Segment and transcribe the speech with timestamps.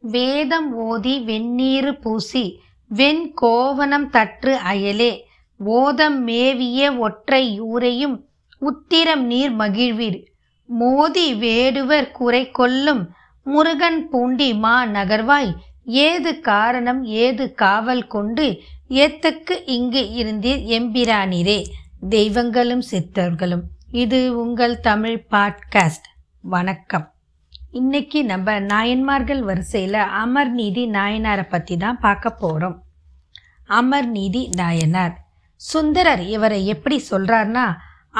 [0.00, 5.20] வேதம் ஓதி வெந்நீரு பூசி வெண் கோவனம் தற்று அயலே
[5.66, 8.24] ஓதம் மேவிய ஒற்றை யூரையும்
[8.58, 10.24] உத்திரம் நீர் மகிழ்வீர்.
[10.66, 13.10] மோதி வேடுவர் குறை கொல்லும்
[13.44, 15.54] முருகன் பூண்டி மா நகர்வாய்.
[15.84, 21.64] ஏது காரணம் ஏது காவல் கொண்டு ஏத்தக்கு இங்கு இருந்தீர் எம்பிரானிரே.
[22.08, 26.08] தெய்வங்களும் சித்தர்களும் இது உங்கள் தமிழ் பாட்காஸ்ட்.
[26.40, 27.15] வணக்கம்.
[27.78, 32.76] இன்னைக்கு நம்ம நாயன்மார்கள் வரிசையில் அமர்நீதி நாயனாரை பற்றி தான் பார்க்க போகிறோம்
[33.78, 35.14] அமர்நீதி நாயனார்.
[35.60, 37.64] சுந்தரர் இவரை எப்படி சொல்கிறார்னா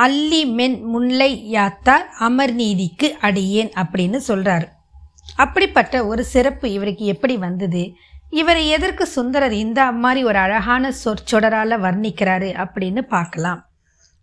[0.05, 4.66] அல்லி மென் முல்லை யாத்தார் அமர்நீதிக்கு அடியேன் அப்படின்னு சொல்கிறாரு
[5.37, 7.84] அப்படிப்பட்ட ஒரு சிறப்பு இவருக்கு எப்படி வந்தது?
[8.41, 13.62] இவரை எதற்கு சுந்தரர் இந்த மாதிரி ஒரு அழகான சொற்சொடரால் வர்ணிக்கிறாரு அப்படின்னு பார்க்கலாம்.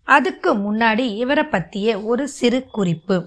[0.08, 3.18] அதுக்கு முன்னாடி இவரை பற்றிய ஒரு சிறு குறிப்பு.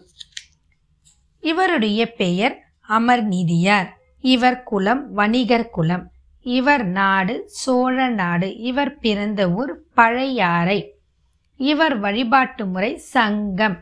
[1.49, 2.55] இவருடைய பெயர்
[2.89, 3.89] அமர்நீதியார்.
[4.25, 6.05] இவர் குலம் வணிகர் குலம்.
[6.47, 10.79] இவர் நாடு சோழ நாடு இவர் பிறந்த ஊர் பழையாறை.
[11.61, 13.77] இவர் வழிபாட்டு முறை சங்கம்.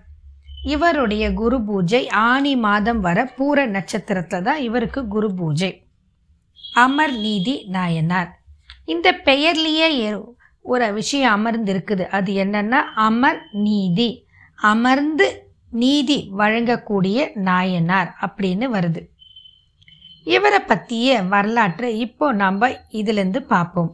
[0.67, 5.73] இவருடைய குரு பூஜை ஆனி மாதம் வர பூர நட்சத்திரத்தில் தான் இவருக்கு குரு பூஜை.
[6.75, 8.31] அமர் நீதி நாயனார்.
[8.85, 9.89] இந்த பெயர்லேயே
[10.65, 14.11] ஒரு விஷயம் அமர்ந்து இருக்குது அது என்னன்னா அமர் நீதி
[14.55, 15.27] அமர்ந்து
[15.81, 19.01] நீதி வழங்கக்கூடிய நாயனார் அப்படின்னு வருது.
[20.25, 23.91] இவரை பற்றிய வரலாற்றை இப்போ நம்ம இதுலேருந்து பார்ப்போம்.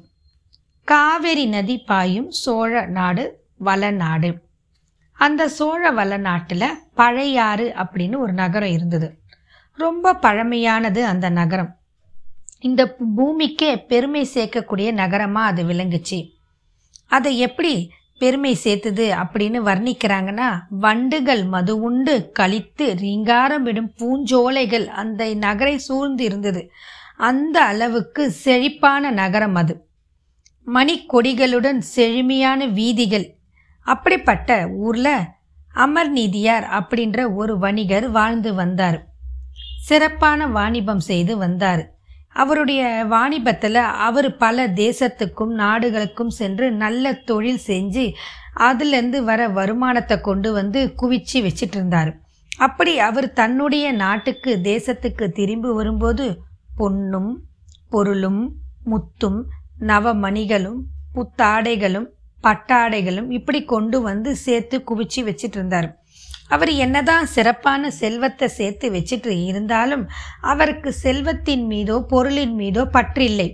[0.88, 3.24] காவேரி நதி பாயும் சோழ நாடு
[3.58, 4.30] வளநாடு
[5.18, 9.08] அந்த சோழ வளநாட்டில் பழையாறு அப்படின்னு ஒரு நகரம் இருந்தது.
[9.78, 11.72] ரொம்ப பழமையானது அந்த நகரம்.
[12.68, 12.82] இந்த
[13.16, 16.18] பூமிக்கே பெருமை சேர்க்கக்கூடிய நகரமாக அது விளங்குச்சு.
[17.10, 17.74] அதை எப்படி
[18.20, 26.70] பெருமை சேர்த்துது அப்படின்னு வர்ணிக்கிறாங்கன்னா வண்டுகள் மது உண்டு கழித்து ரீங்காரமிடும் பூஞ்சோலைகள் அந்த நகரை சூழ்ந்து இருந்தது.
[27.16, 29.74] அந்த அளவுக்கு செழிப்பான நகரம் அது.
[30.74, 33.26] மணிக்கொடிகளுடன் செழுமையான வீதிகள்.
[33.82, 35.20] அப்படிப்பட்ட ஊரில்
[35.74, 39.06] அமர்நீதியார் அப்படின்ற ஒரு வணிகர் வாழ்ந்து வந்தார்.
[39.82, 41.99] சிறப்பான வாணிபம் செய்து வந்தார்.
[42.36, 48.04] அவருடைய வாணிபத்தில் அவர் பல தேசத்துக்கும் நாடுகளுக்கும் சென்று நல்ல தொழில் செஞ்சு
[48.60, 52.10] அதுலேருந்து வர வருமானத்தை கொண்டு வந்து குவிச்சு வச்சிட்டு இருந்தார்
[52.58, 56.26] அப்படி அவர் தன்னுடைய நாட்டுக்கு தேசத்துக்கு திரும்பி வரும்போது
[56.76, 57.30] பொன்னும்
[57.90, 58.42] பொருளும்
[58.86, 59.40] முத்தும்
[59.80, 60.80] நவமணிகளும்
[61.14, 62.08] புத்தாடைகளும்
[62.44, 65.88] பட்டாடைகளும் இப்படி கொண்டு வந்து சேர்த்து குவிச்சு வச்சிட்டு இருந்தார்
[66.54, 70.04] அவர் என்னதான் சிறப்பான செல்வத்தை சேர்த்து வச்சுட்டு இருந்தாலும்
[70.52, 73.48] அவருக்கு செல்வத்தின் மீதோ பொருளின் மீதோ பற்று இல்லை.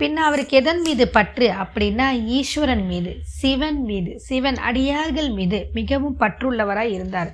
[0.00, 6.92] பின்ன அவருக்கு எதன் மீது பற்று அப்படின்னா ஈஸ்வரன் மீது சிவன் மீது சிவன் அடியார்கள் மீது மிகவும் பற்றுள்ளவராய்
[6.96, 7.32] இருந்தார்.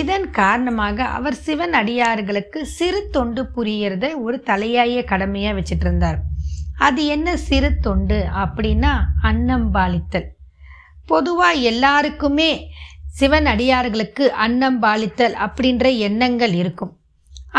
[0.00, 6.18] இதன் காரணமாக அவர் சிவன் அடியார்களுக்கு சிறு தொண்டு புரியறத ஒரு தலையாய கடமையாக வச்சுட்டு இருந்தார்.
[6.86, 10.28] அது என்ன சிறு தொண்டு அப்படின்னா அன்னம் பாலித்தல்
[11.06, 12.50] பொதுவாக எல்லாருக்குமே
[13.16, 16.92] சிவன் அடியார்களுக்கு அன்னம் பாலித்தல் அப்படின்ற எண்ணங்கள் இருக்கும்.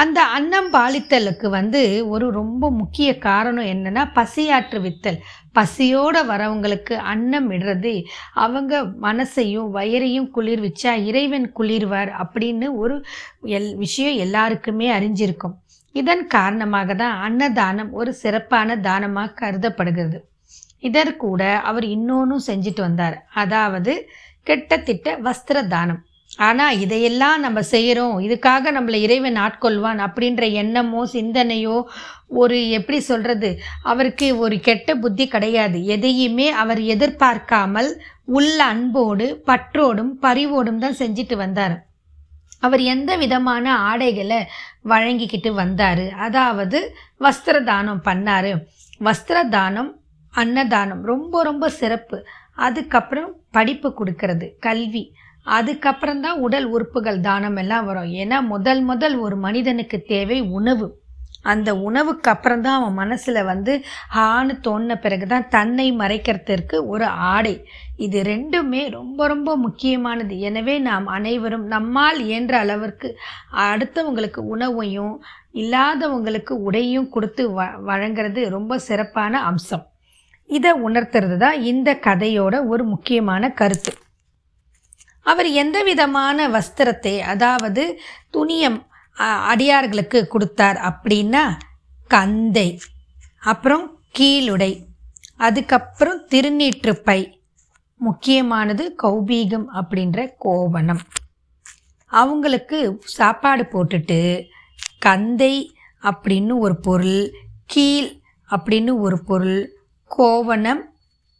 [0.01, 5.17] அந்த அன்னம் பாலித்தலுக்கு வந்து ஒரு ரொம்ப முக்கிய காரணம் என்னன்னா பசியாற்றுவித்தல்
[5.57, 7.93] பசியோட வரவங்களுக்கு அன்னம் இடுறது
[8.43, 12.97] அவங்க மனசையும் வயரையும் குளிர்விச்சா இறைவன் குளிர்வார் அப்படின்னு ஒரு
[13.57, 15.55] எல் விஷயம் எல்லாருக்குமே அறிஞ்சிருக்கும்.
[15.95, 20.19] இதன் காரணமாக தான் அன்னதானம் ஒரு சிறப்பான தானமாக கருதப்படுகிறது.
[20.79, 23.17] இதற்கூட அவர் இன்னொன்றும் செஞ்சுட்டு வந்தார்.
[23.35, 23.93] அதாவது
[24.47, 26.03] கிட்டத்தட்ட வஸ்திர தானம்
[26.39, 31.77] ஆனால் இதையெல்லாம் நம்ம செய்கிறோம் இதுக்காக நம்மளை இறைவன் ஆட்கொள்வான் அப்படின்ற எண்ணமோ சிந்தனையோ
[32.41, 33.49] ஒரு எப்படி சொல்கிறது
[33.91, 35.77] அவருக்கு ஒரு கெட்ட புத்தி கிடையாது.
[35.95, 37.89] எதையுமே அவர் எதிர்பார்க்காமல்
[38.37, 41.75] உள்ள அன்போடு பற்றோடும் பரிவோடும் தான் செஞ்சுட்டு வந்தார்.
[42.59, 44.39] அவர் எந்த விதமான ஆடைகளை
[44.91, 46.05] வழங்கிக்கிட்டு வந்தார்?
[46.27, 46.79] அதாவது
[47.25, 48.51] வஸ்திர தானம் பண்ணார்.
[49.07, 49.91] வஸ்திர தானம்
[50.33, 52.17] அன்னதானம் ரொம்ப ரொம்ப சிறப்பு.
[52.67, 55.03] அதுக்கப்புறம் படிப்பு கொடுக்கறது கல்வி.
[55.57, 58.09] அதுக்கப்புறம் தான் உடல் உறுப்புகள் தானம் எல்லாம் வரும்.
[58.21, 60.87] ஏன்னா முதல் முதல் ஒரு மனிதனுக்கு தேவை உணவு.
[61.51, 63.73] அந்த உணவுக்கு அப்புறம் தான் அவன் மனசில் வந்து
[64.23, 67.53] ஆன்னு தோணின பிறகு தான் தன்னை மறைக்கிறதுக்கு ஒரு ஆடை.
[68.05, 70.33] இது ரெண்டுமே ரொம்ப ரொம்ப முக்கியமானது.
[70.49, 73.09] எனவே நாம் அனைவரும் நம்மால் இயன்ற அளவிற்கு
[73.67, 75.15] அடுத்தவங்களுக்கு உணவையும்
[75.61, 79.85] இல்லாதவங்களுக்கு உடையும் கொடுத்து வ வழங்குறது ரொம்ப சிறப்பான அம்சம்.
[80.49, 83.91] இதை உணர்த்துறது தான் இந்த கதையோட ஒரு முக்கியமான கருத்து.
[85.25, 87.83] அவர் எந்த விதமான வஸ்திரத்தை அதாவது
[88.33, 88.77] துணியம்
[89.51, 91.43] அடியார்களுக்கு கொடுத்தார் அப்படின்னா
[92.11, 92.69] கந்தை
[93.43, 94.71] அப்புறம் கீழுடை
[95.37, 97.19] அதுக்கப்புறம் திருநீற்றுப்பை
[98.01, 101.01] முக்கியமானது கௌபீகம் அப்படின்ற கோவணம்.
[102.11, 102.77] அவங்களுக்கு
[103.17, 104.19] சாப்பாடு போட்டுட்டு
[104.99, 105.53] கந்தை
[106.03, 107.21] அப்படின்னு ஒரு பொருள்
[107.65, 108.09] கீழ்
[108.49, 109.59] அப்படின்னு ஒரு பொருள்
[110.17, 110.83] கோவணம்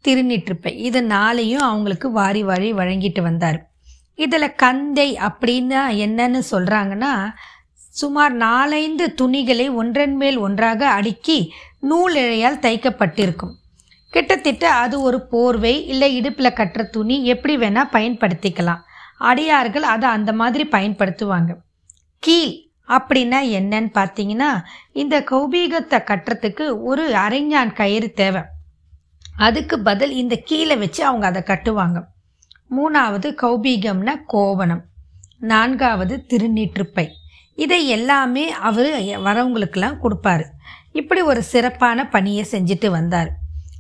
[0.06, 0.74] திருநிற்றுப்பை.
[0.76, 3.60] இது நாளையும் அவங்களுக்கு வாரி வாரி வழங்கிட்டு வந்தார்.
[4.16, 7.14] இதில் கந்தை அப்படின்னா என்னன்னு சொல்கிறாங்கன்னா
[7.90, 13.54] சுமார் நாலைந்து துணிகளை ஒன்றன் மேல் ஒன்றாக அடுக்கி நூல் இழையால் தைக்கப்பட்டிருக்கும்.
[14.14, 18.82] கிட்டத்தட்ட அது ஒரு போர்வை இல்லை இடுப்பில் கட்டுற துணி எப்படி வேணால் பயன்படுத்திக்கலாம்.
[19.18, 21.52] அடியார்கள் அதை அந்த மாதிரி பயன்படுத்துவாங்க.
[22.20, 22.54] கீழ்
[22.88, 24.52] அப்படின்னா என்னன்னு பார்த்தீங்கன்னா
[24.94, 28.42] இந்த கௌபீகத்தை கட்டுறதுக்கு ஒரு அரைஞான் கயிறு தேவை.
[29.38, 32.04] அதுக்கு பதில் இந்த கீழே வச்சு அவங்க அதை கட்டுவாங்க.
[32.78, 34.84] மூணாவது கௌபீகம்னா கோவணம்.
[35.40, 37.08] நான்காவது திருநீற்றுப்பை.
[37.56, 40.44] இதை எல்லாமே அவர் வரவங்களுக்கெல்லாம் கொடுப்பாரு.
[40.92, 43.32] இப்படி ஒரு சிறப்பான பணியை செஞ்சுட்டு வந்தார்.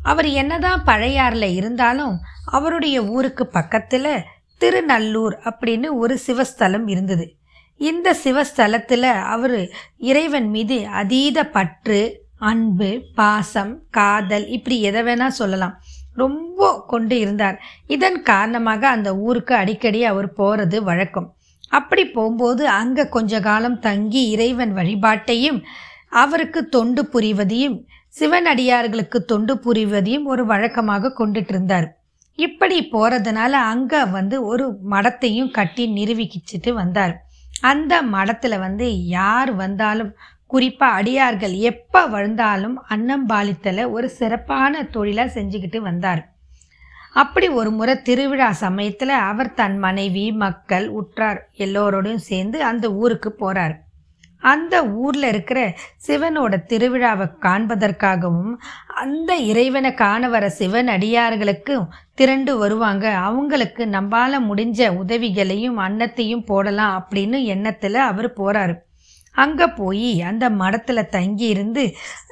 [0.03, 2.19] அவர் என்னதான் பழையாறில் இருந்தாலும்
[2.51, 4.24] அவருடைய ஊருக்கு பக்கத்தில்
[4.59, 7.36] திருநல்லூர் அப்படின்னு ஒரு சிவஸ்தலம் இருந்தது.
[7.77, 15.75] இந்த சிவஸ்தலத்தில் அவர் இறைவன் மீது அதீத பற்று அன்பு பாசம் காதல் இப்படி எதை வேணால் சொல்லலாம்.
[16.13, 17.57] ரொம்ப கொண்டு இருந்தார்.
[17.88, 21.27] இதன் காரணமாக அந்த ஊருக்கு அடிக்கடி அவர் போகிறது வழக்கம்.
[21.69, 25.59] அப்படி போகும்போது அங்கே கொஞ்ச காலம் தங்கி இறைவன் வழிபாட்டையும்
[26.21, 27.77] அவருக்கு தொண்டு புரிவதையும்
[28.19, 31.88] சிவனடியார்களுக்கு தொண்டு புரிவதையும் ஒரு வழக்கமாக கொண்டுட்டு இருந்தார்.
[32.36, 37.13] இப்படி போகிறதுனால அங்கே வந்து ஒரு மடத்தையும் கட்டி நிரூபிக்கிச்சிட்டு வந்தார்.
[37.62, 40.12] அந்த மடத்தில் வந்து யார் வந்தாலும்
[40.51, 46.22] குறிப்பாக அடியார்கள் எப்போ வந்தாலும் அன்னம்பாலித்தலை ஒரு சிறப்பான தொழிலாக செஞ்சுக்கிட்டு வந்தார்.
[47.13, 53.75] அப்படி ஒரு முறை திருவிழா சமயத்தில் அவர் தன் மனைவி மக்கள் உற்றார் எல்லோரோடையும் சேர்ந்து அந்த ஊருக்கு போகிறார்
[54.42, 55.60] அந்த ஊரில் இருக்கிற
[56.07, 58.54] சிவனோட திருவிழாவை காண்பதற்காகவும்
[59.04, 63.06] அந்த இறைவனை காண வர சிவன் அடியார்களுக்கும் திரண்டு வருவாங்க.
[63.30, 68.75] அவங்களுக்கு நம்பால முடிஞ்ச உதவிகளையும் அன்னத்தையும் போடலாம் அப்படின்னு எண்ணத்தில் அவர் போகிறாரு
[69.31, 71.84] அங்கே போய் அந்த மடத்தில் தங்கி இருந்து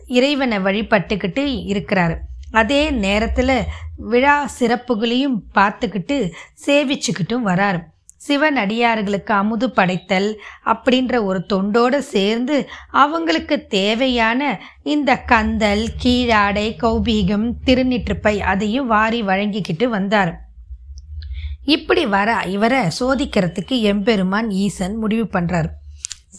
[0.08, 2.16] இறைவனை வழிபட்டுக்கிட்டு இருக்கிறாரு.
[2.52, 6.18] அதே நேரத்தில் விழா சிறப்புகளையும் பார்த்துக்கிட்டு
[6.66, 7.80] சேவிச்சுக்கிட்டும் வராரு.
[8.16, 10.30] சிவன் அடியார்களுக்கு அமுது படைத்தல்
[10.66, 20.32] அப்படின்ற ஒரு தொண்டோடு சேர்ந்து அவங்களுக்கு தேவையான இந்த கந்தல் கீழாடை கௌபீகம் திருநிற்றுப்பை அதையும் வாரி வழங்கிக்கிட்டு வந்தார்.
[21.64, 25.70] இப்படி வர இவரை சோதிக்கிறதுக்கு எம்பெருமான் ஈசன் முடிவு பண்ணுறாரு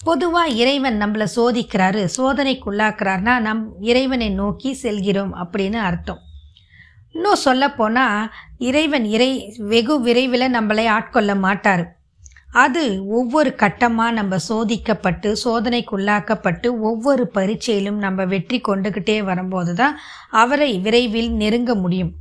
[0.06, 6.20] பொதுவாக இறைவன் நம்மளை சோதிக்கிறாரு சோதனைக்குள்ளாக்குறாருனா நம் இறைவனை நோக்கி செல்கிறோம் அப்படின்னு அர்த்தம்.
[7.14, 8.30] இன்னும் சொல்லப்போனால்
[8.68, 9.30] இறைவன் இறை
[9.72, 11.84] வெகு விரைவில் நம்மளை ஆட்கொள்ள மாட்டார்.
[12.64, 12.82] அது
[13.18, 19.98] ஒவ்வொரு கட்டமாக நம்ம சோதிக்கப்பட்டு சோதனைக்குள்ளாக்கப்பட்டு ஒவ்வொரு பரீட்சையிலும் நம்ம வெற்றி கொண்டுக்கிட்டே வரும்போது தான்
[20.42, 22.12] அவரை விரைவில் நெருங்க முடியும்.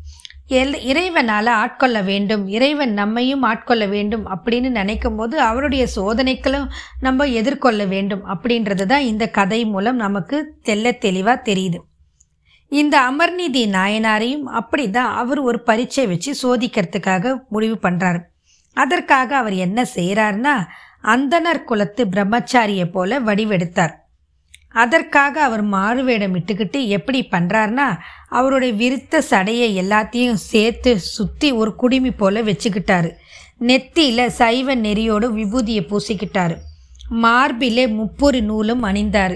[0.89, 6.67] இறைவனால் ஆட்கொள்ள வேண்டும் இறைவன் நம்மையும் ஆட்கொள்ள வேண்டும் அப்படின்னு நினைக்கும் போது அவருடைய சோதனைகளும்
[7.01, 11.79] நம்ம எதிர்கொள்ள வேண்டும் அப்படின்றது தான் இந்த கதை மூலம் நமக்கு தெல்ல தெளிவாக தெரியுது.
[12.71, 18.19] இந்த அமர்நீதி நாயனாரையும் அப்படி தான் அவர் ஒரு பரீட்சை வச்சு சோதிக்கிறதுக்காக முடிவு பண்ணுறாரு
[18.73, 20.55] அதற்காக அவர் என்ன செய்கிறாருன்னா
[21.03, 23.93] அந்தனர் குலத்து பிரம்மச்சாரியை போல வடிவெடுத்தார்.
[24.81, 27.87] அதற்காக அவர் மாறுவேடம் இட்டுக்கிட்டு எப்படி பண்ணுறாருனா
[28.37, 33.09] அவருடைய விருத்த சடையை எல்லாத்தையும் சேர்த்து சுற்றி ஒரு குடுமி போல் வச்சுக்கிட்டாரு.
[33.69, 36.55] நெத்தியில் சைவ நெறியோடு விபூதியை பூசிக்கிட்டார்.
[37.23, 39.35] மார்பிலே முப்பொரு நூலும் அணிந்தார்.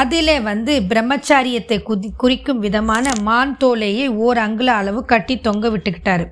[0.00, 6.26] அதில் வந்து பிரம்மச்சாரியத்தை குதி குறிக்கும் விதமான மான் தோலையை ஓர் அங்குல அளவு கட்டி தொங்க விட்டுக்கிட்டாரு.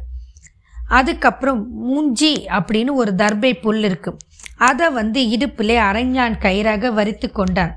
[0.99, 4.13] அதுக்கப்புறம் மூஞ்சி அப்படின்னு ஒரு தர்பை புல் இருக்கு.
[4.69, 7.75] அதை வந்து இடுப்பிலே அரஞ்சான் கயிறாக வரித்து கொண்டார்.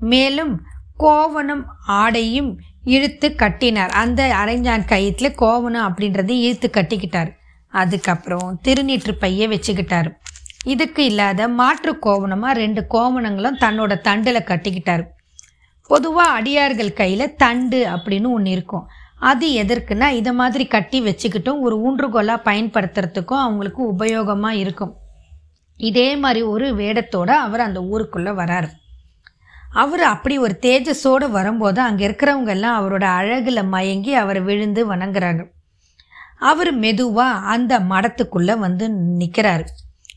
[0.00, 0.60] மேலும்
[0.96, 3.90] கோவணம் ஆடையும் இழுத்து கட்டினார்.
[3.90, 7.30] அந்த அரைஞ்சான் கயிற்றில் கோவணம் அப்படின்றதையும் இழுத்து கட்டிக்கிட்டார்.
[7.68, 10.12] அதுக்கப்புறம் திருநீற்று பைய வச்சுக்கிட்டார்.
[10.64, 15.04] இதுக்கு இல்லாத மாற்று கோவணமாக ரெண்டு கோவணங்களும் தன்னோட தண்டில் கட்டிக்கிட்டார்.
[15.86, 18.88] பொதுவாக அடியார்கள் கையில் தண்டு அப்படின்னு ஒன்று இருக்கும்.
[19.18, 24.96] அது எதற்குன்னா இதை மாதிரி கட்டி வச்சுக்கிட்டும் ஒரு ஊன்றுகோலாக பயன்படுத்துறதுக்கும் அவங்களுக்கு உபயோகமாக இருக்கும்.
[25.76, 28.70] இதே மாதிரி ஒரு வேடத்தோடு அவர் அந்த ஊருக்குள்ளே வராரு.
[29.72, 35.42] அவர் அப்படி ஒரு தேஜஸோடு வரும்போது அங்கே இருக்கிறவங்க எல்லாம் அவரோட அழகில் மயங்கி அவரை விழுந்து வணங்குறாங்க.
[36.38, 39.64] அவர் மெதுவாக அந்த மடத்துக்குள்ளே வந்து நிற்கிறாரு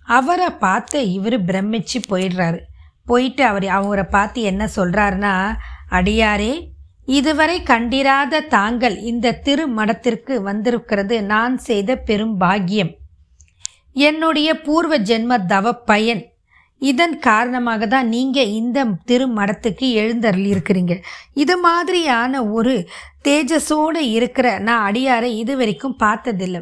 [0.03, 2.59] அவரை பார்த்து இவர் பிரமிச்சு போயிடுறாரு.
[3.05, 5.55] போயிட்டு அவர் அவரை பார்த்து என்ன சொல்கிறாருன்னா
[5.89, 6.71] அடியாரே
[7.05, 12.91] இதுவரை கண்டிராத தாங்கள் இந்த திருமடத்திற்கு வந்திருக்கிறது நான் செய்த பெரும் பாக்கியம்.
[13.93, 16.23] என்னுடைய பூர்வ ஜென்ம தவ பயன்
[16.89, 20.95] இதன் காரணமாக தான் நீங்கள் இந்த திருமடத்துக்கு எழுந்தருளியிருக்கிறீங்க.
[21.43, 22.75] இது மாதிரியான ஒரு
[23.27, 26.61] தேஜஸோடு இருக்கிற நான் அடியாரை இது வரைக்கும் பார்த்ததில்லை.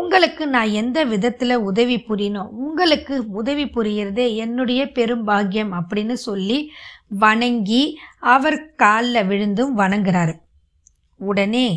[0.00, 6.58] உங்களுக்கு நான் எந்த விதத்தில் உதவி புரியணும் உங்களுக்கு உதவி புரியறதே என்னுடைய பெரும்பாகியம் அப்படின்னு சொல்லி
[7.24, 7.82] வணங்கி
[8.34, 10.34] அவர் காலில் விழுந்தும் வணங்குறாரு.
[11.20, 11.68] உடனே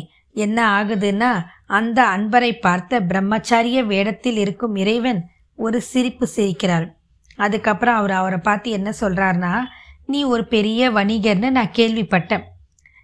[0.44, 1.32] என்ன ஆகுதுன்னா
[1.78, 5.20] அந்த அன்பரை பார்த்த பிரம்மச்சாரிய வேடத்தில் இருக்கும் இறைவன்
[5.58, 6.86] ஒரு சிரிப்பு சிரிக்கிறார்.
[7.36, 9.62] அதுக்கப்புறம் அவர் அவரை பார்த்து என்ன சொல்கிறாருன்னா
[10.06, 12.42] நீ ஒரு பெரிய வணிகர்னு நான் கேள்விப்பட்டேன்.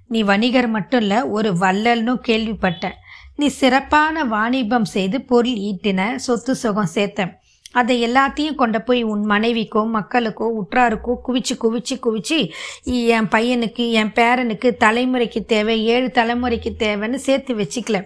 [0.07, 2.97] நீ வணிகர் மட்டும் இல்லை ஒரு வள்ளல்னு கேள்விப்பட்டேன்.
[3.37, 7.33] நீ சிறப்பான வாணிபம் செய்து பொருள் ஈட்டின சொத்து சுகம் சேர்த்தேன்.
[7.73, 12.39] அதை எல்லாத்தையும் கொண்டு போய் உன் மனைவிக்கோ மக்களுக்கோ உற்றாருக்கோ குவிச்சு குவிச்சு குவிச்சு
[12.85, 18.03] என் பையனுக்கு என் பேரனுக்கு தலைமுறைக்கு தேவை ஏழு தலைமுறைக்கு தேவைன்னு சேர்த்து வச்சுக்கல.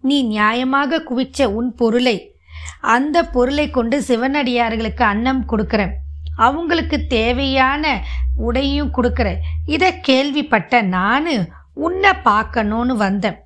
[0.00, 2.31] நீ நியாயமாக குவிச்ச உன் பொருளை
[2.80, 5.90] அந்த பொருளை கொண்டு சிவனடியார்களுக்கு அன்னம் கொடுக்குறேன்.
[6.36, 8.04] அவங்களுக்கு தேவையான
[8.36, 9.36] உடையும் கொடுக்குறேன்.
[9.66, 11.28] இதை கேள்விப்பட்ட நான்
[11.74, 13.36] உன்னை பார்க்கணும்னு வந்தேன்.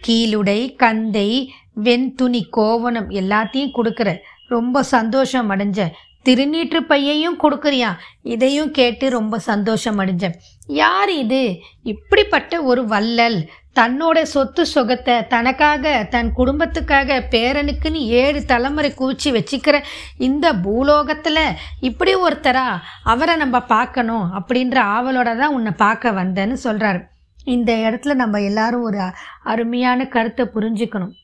[0.00, 4.16] கீழுடை கந்தை வெண்துணி கோவணம் எல்லாத்தையும் கொடுக்குற
[4.48, 5.90] ரொம்ப சந்தோஷம் அடைஞ்சேன்.
[6.22, 7.94] திருநீற்று பையையும் கொடுக்குறியா?
[8.22, 10.32] இதையும் கேட்டு ரொம்ப சந்தோஷம் அடைஞ்சேன்.
[10.66, 11.58] யார் இது?
[11.82, 13.48] இப்படிப்பட்ட ஒரு வள்ளல்.
[13.76, 19.76] தன்னோட சொத்து சுகத்தை தனக்காக தன் குடும்பத்துக்காக பேரனுக்குன்னு ஏழு தலைமுறை குவிச்சு வச்சுக்கிற
[20.18, 21.44] இந்த பூலோகத்தில்
[21.80, 22.66] இப்படி ஒருத்தரா
[23.04, 27.02] அவரை நம்ம பார்க்கணும் அப்படின்ற ஆவலோட தான் உன்னை பார்க்க வந்தேன்னு சொல்கிறாரு
[27.46, 28.98] இந்த இடத்துல நம்ம எல்லாரும் ஒரு
[29.42, 31.14] அருமையான கருத்தை புரிஞ்சுக்கணும்.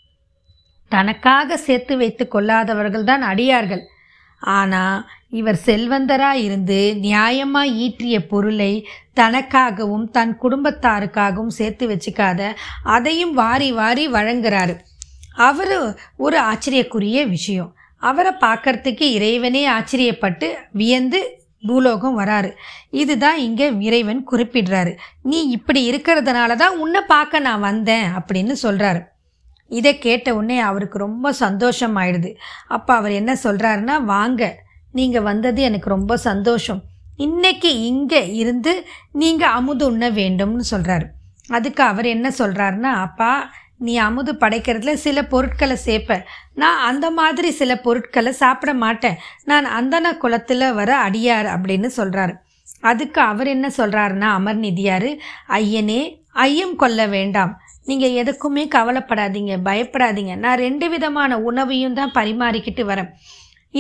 [0.92, 3.82] தனக்காக சேர்த்து வைத்து கொள்ளாதவர்கள் தான் அடியார்கள்.
[4.46, 8.86] ஆனால் இவர் செல்வந்தராக இருந்து நியாயமாக ஈற்றிய பொருளை
[9.20, 14.74] தனக்காகவும் தன் குடும்பத்தாருக்காகவும் சேர்த்து வச்சுக்காத அதையும் வாரி வாரி வழங்குறாரு.
[15.34, 17.74] அவர் ஒரு ஆச்சரியக்குரிய விஷயம்.
[17.98, 21.20] அவரை பார்க்கறதுக்கு இறைவனே ஆச்சரியப்பட்டு வியந்து
[21.62, 22.50] பூலோகம் வராரு.
[22.90, 24.92] இதுதான் இங்கே இறைவன் குறிப்பிடுறாரு.
[25.22, 29.02] நீ இப்படி இருக்கிறதுனால தான் உன்னை பார்க்க நான் வந்தேன் அப்படின்னு சொல்கிறாரு
[29.70, 32.30] இதை கேட்ட உடனே அவருக்கு ரொம்ப சந்தோஷம் ஆயிடுது
[32.68, 34.42] அப்போ அவர் என்ன சொல்கிறாருன்னா வாங்க
[34.92, 36.82] நீங்கள் வந்தது எனக்கு ரொம்ப சந்தோஷம்.
[37.16, 38.72] இன்னைக்கு இங்கே இருந்து
[39.12, 41.06] நீங்கள் அமுது உண்ண வேண்டும்னு சொல்கிறாரு
[41.48, 43.32] அதுக்கு அவர் என்ன சொல்கிறாருன்னா அப்பா
[43.78, 46.18] நீ அமுது படைக்கிறதுல சில பொருட்களை சேர்ப்ப
[46.54, 49.18] நான் அந்த மாதிரி சில பொருட்களை சாப்பிட மாட்டேன்.
[49.44, 52.34] நான் அந்தன குளத்தில் வர அடியார் அப்படின்னு சொல்கிறாரு
[52.80, 55.10] அதுக்கு அவர் என்ன சொல்கிறாருன்னா அமர்நிதியார்
[55.58, 56.00] ஐயனே
[56.46, 57.52] ஐயம் கொல்ல வேண்டாம்.
[57.86, 60.34] நீங்கள் எதுக்குமே கவலைப்படாதீங்க பயப்படாதீங்க.
[60.44, 63.10] நான் ரெண்டு விதமான உணவையும் தான் பரிமாறிக்கிட்டு வரேன்.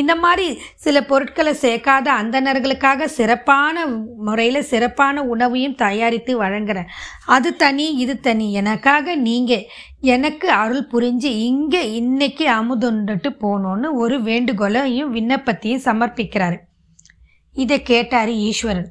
[0.00, 0.46] இந்த மாதிரி
[0.84, 3.84] சில பொருட்களை சேர்க்காத அந்தணர்களுக்காக சிறப்பான
[4.26, 6.88] முறையில் சிறப்பான உணவையும் தயாரித்து வழங்குறேன்.
[7.36, 8.46] அது தனி இது தனி.
[8.52, 9.66] எனக்காக நீங்கள்
[10.14, 16.58] எனக்கு அருள் புரிஞ்சு இங்கே இன்னைக்கு அமுதுண்டுட்டு போகணுன்னு ஒரு வேண்டுகோளையும் விண்ணப்பத்தையும் சமர்ப்பிக்கிறாரு.
[17.56, 18.90] இதை கேட்டார் ஈஸ்வரன்.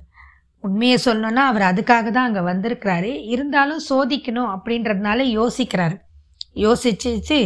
[0.67, 3.11] உண்மையை சொல்லணும்னா அவர் அதுக்காக தான் அங்கே வந்திருக்கிறாரு.
[3.33, 5.95] இருந்தாலும் சோதிக்கணும் அப்படின்றதுனால யோசிக்கிறாரு.
[6.63, 7.39] யோசிச்சு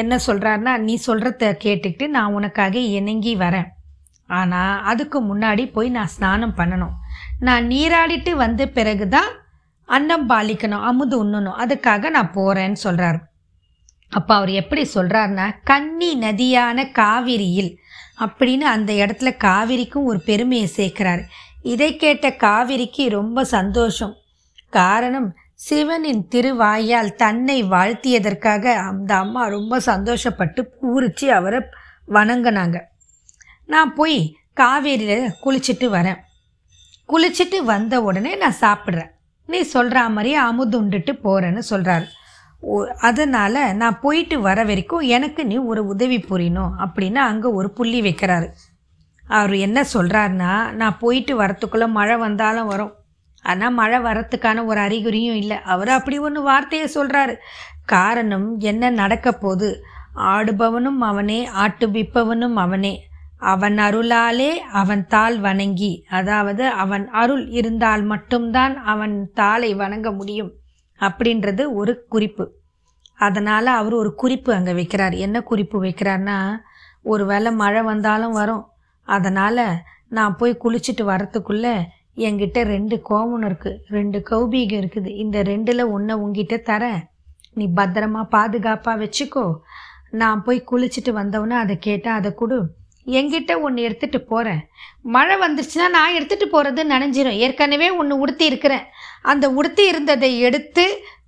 [0.00, 3.68] என்ன சொல்கிறாருன்னா நீ சொல்கிறத கேட்டுக்கிட்டு நான் உனக்காக இணங்கி வரேன்.
[4.38, 6.94] ஆனால் அதுக்கு முன்னாடி போய் நான் ஸ்நானம் பண்ணணும்.
[7.46, 9.30] நான் நீராடிட்டு வந்த பிறகு தான்
[9.88, 11.60] அன்னம் பாலிக்கணும் அமுது உண்ணணும்.
[11.62, 13.20] அதுக்காக நான் போகிறேன்னு சொல்கிறாரு
[14.12, 17.70] அப்போ அவர் எப்படி சொல்கிறாருன்னா கன்னி நதியான காவிரியில்
[18.24, 21.22] அப்படின்னு அந்த இடத்துல காவிரிக்கும் ஒரு பெருமையை சேர்க்கிறாரு.
[21.62, 24.14] இதை கேட்ட காவிரிக்கு ரொம்ப சந்தோஷம்.
[24.70, 31.60] காரணம் சிவனின் திருவாயால் தன்னை வாழ்த்தியதற்காக அந்த அம்மா ரொம்ப சந்தோஷப்பட்டு பூரிச்சு அவரை
[32.08, 32.78] வணங்கினாங்க.
[33.66, 36.20] நான் போய் காவேரியில் குளிச்சுட்டு வரேன்.
[37.08, 39.12] குளிச்சுட்டு வந்த உடனே நான் சாப்பிட்றேன்.
[39.46, 42.06] நீ சொல்கிற மாதிரி அமுது உண்டுட்டு போகிறேன்னு சொல்கிறாரு
[42.60, 42.74] ஓ
[43.08, 48.48] அதனால் நான் போயிட்டு வர வரைக்கும் எனக்கு நீ ஒரு உதவி புரியணும் அப்படின்னு அங்கே ஒரு புள்ளி வைக்கிறாரு.
[49.38, 52.92] அவர் என்ன சொல்கிறாருன்னா நான் போயிட்டு வரத்துக்குள்ளே மழை வந்தாலும் வரும்.
[53.44, 55.58] ஆனால் மழை வரத்துக்கான ஒரு அறிகுறியும் இல்லை.
[55.64, 57.34] அவர் அப்படி ஒன்று வார்த்தையை சொல்கிறாரு
[57.86, 59.70] காரணம் என்ன நடக்க போகுது?
[60.32, 62.94] ஆடுபவனும் அவனே ஆட்டுவிப்பவனும் அவனே.
[63.52, 70.52] அவன் அருளாலே அவன் தாள் வணங்கி அதாவது அவன் அருள் இருந்தால் மட்டும்தான் அவன் தாளை வணங்க முடியும்
[71.00, 72.44] அப்படின்றது ஒரு குறிப்பு.
[73.18, 75.16] அதனால் அவர் ஒரு குறிப்பு அங்கே வைக்கிறார்.
[75.16, 76.38] என்ன குறிப்பு வைக்கிறார்னா
[77.02, 78.62] ஒரு வேளை மழை வந்தாலும் வரும்.
[79.04, 79.64] அதனால்
[80.08, 81.74] நான் போய் குளிச்சுட்டு வரத்துக்குள்ளே
[82.26, 85.10] என்கிட்ட ரெண்டு கோவணம் இருக்குது ரெண்டு கௌபீகம் இருக்குது.
[85.22, 87.00] இந்த ரெண்டில் ஒன்றை உங்ககிட்ட தரேன்.
[87.54, 89.46] நீ பத்திரமா பாதுகாப்பாக வச்சுக்கோ.
[90.20, 92.58] நான் போய் குளிச்சுட்டு வந்தவொன்னே அதை கேட்டால் அதை கொடு.
[93.06, 94.60] எங்கிட்ட ஒன்று எடுத்துகிட்டு போகிறேன்
[95.14, 97.38] மழை வந்துருச்சுன்னா நான் எடுத்துகிட்டு போகிறது நனைஞ்சிரும்.
[97.44, 98.84] ஏற்கனவே ஒன்று உடுத்தி இருக்கிறேன்.
[99.22, 100.84] அந்த உடுத்தி இருந்ததை எடுத்து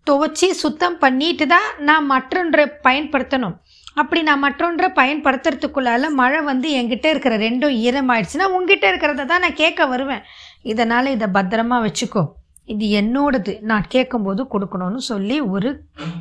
[0.08, 3.56] துவச்சி சுத்தம் பண்ணிட்டு தான் நான் மற்றொன்றை பயன்படுத்தணும்.
[4.00, 9.86] அப்படி நான் மற்றொன்றை பயன்படுத்துறதுக்குள்ளால மழை வந்து என்கிட்ட இருக்கிற ரெண்டும் ஈரமாயிடுச்சுன்னா உங்ககிட்ட இருக்கிறத தான் நான் கேட்க
[9.86, 10.24] வருவேன்.
[10.72, 12.24] இதனால் இதை பத்திரமா வச்சுக்கோ.
[12.72, 13.52] இது என்னோடது.
[13.70, 15.70] நான் கேட்கும்போது கொடுக்கணும்னு சொல்லி ஒரு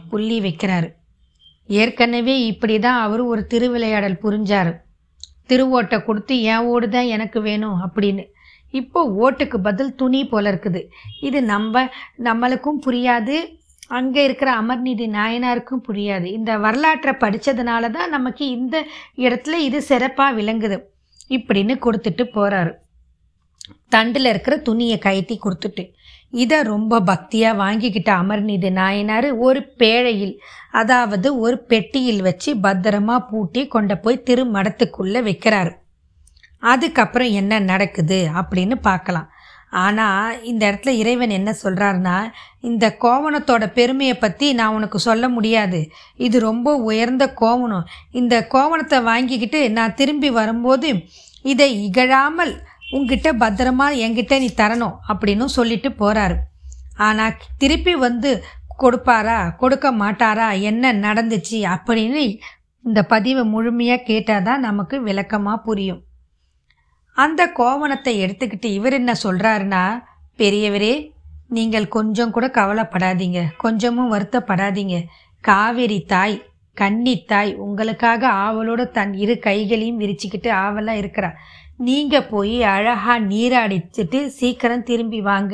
[0.10, 0.90] புள்ளி வைக்கிறாரு.
[1.70, 4.72] ஏற்கனவே இப்படி தான் அவர் ஒரு திருவிளையாடல் புரிஞ்சார்.
[5.50, 8.24] திருவோட்டை கொடுத்து என் ஓடு தான் எனக்கு வேணும் அப்படின்னு.
[8.70, 10.82] இப்போ ஓட்டுக்கு பதில் துணி போல இருக்குது.
[11.20, 11.84] இது நம்ம
[12.28, 13.36] நம்மளுக்கும் புரியாது.
[13.90, 16.26] அங்கே இருக்கிற அமர்நீதி நாயனாருக்கும் புரியாது.
[16.26, 18.86] இந்த வரலாற்றை படித்ததுனால தான் நமக்கு இந்த
[19.18, 20.78] இடத்துல இது சிறப்பாக விளங்குது
[21.30, 22.72] இப்படின்னு கொடுத்துட்டு போகிறாரு
[23.90, 25.84] தண்டில் இருக்கிற துணியை கயட்டி கொடுத்துட்டு
[26.30, 30.40] இதை ரொம்ப பக்தியாக வாங்கிக்கிட்ட அமர்நீதி நாயனார் ஒரு பேழையில்
[30.72, 35.72] அதாவது ஒரு பெட்டியில் வச்சு பத்திரமா பூட்டி கொண்டு போய் திருமடத்துக்குள்ளே வைக்கிறாரு.
[36.60, 39.30] அதுக்கப்புறம் என்ன நடக்குது அப்படின்னு பார்க்கலாம்.
[39.76, 42.18] ஆனால் இந்த இடத்துல இறைவன் என்ன சொல்கிறாருன்னா
[42.62, 45.80] இந்த கோவணத்தோட பெருமையை பற்றி நான் உனக்கு சொல்ல முடியாது.
[46.18, 47.88] இது ரொம்ப உயர்ந்த கோவணம்.
[48.12, 50.90] இந்த கோவணத்தை வாங்கிக்கிட்டு நான் திரும்பி வரும்போது
[51.46, 52.54] இதை இகழாமல்
[52.92, 56.36] உங்ககிட்ட பத்திரமா என்கிட்ட நீ தரணும் அப்படின்னு சொல்லிட்டு போகிறாரு
[56.98, 58.32] ஆனால் திருப்பி வந்து
[58.84, 62.22] கொடுப்பாரா கொடுக்க மாட்டாரா என்ன நடந்துச்சு அப்படின்னு
[62.86, 66.02] இந்த பதிவை முழுமையாக கேட்டால் தான் நமக்கு விளக்கமாக புரியும்.
[67.18, 69.84] அந்த கோவணத்தை எடுத்துக்கிட்டு இவர் என்ன சொல்கிறாருன்னா
[70.40, 70.94] பெரியவரே
[71.48, 73.40] நீங்கள் கொஞ்சம் கூட கவலைப்படாதீங்க.
[73.58, 74.96] கொஞ்சமும் வருத்தப்படாதீங்க.
[75.44, 76.38] காவேரி தாய்
[76.78, 81.30] கன்னி தாய் உங்களுக்காக ஆவலோட தன் இரு கைகளையும் விரிச்சுக்கிட்டு ஆவலாக இருக்கிறா.
[81.78, 85.54] நீங்கள் போய் அழகாக நீராடிச்சுட்டு சீக்கிரம் திரும்பி வாங்க.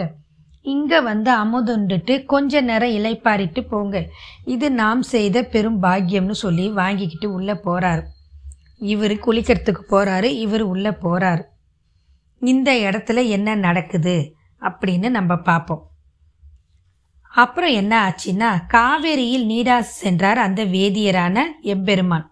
[0.61, 4.05] இங்கே வந்து அமுதுண்டுட்டு கொஞ்ச நேரம் இலைப்பாரிட்டு போங்க.
[4.45, 8.03] இது நாம் செய்த பெரும் பாக்கியம்னு சொல்லி வாங்கிக்கிட்டு உள்ளே போகிறாரு
[8.79, 11.43] இவர் குளிக்கிறதுக்கு போகிறாரு இவர் உள்ளே போகிறாரு
[12.41, 15.87] இந்த இடத்துல என்ன நடக்குது அப்படின்னு நம்ம பார்ப்போம்
[17.31, 22.25] அப்புறம் என்ன ஆச்சுன்னா காவேரியில் நீடா சென்றார் அந்த வேதியரான எம்பெருமான்.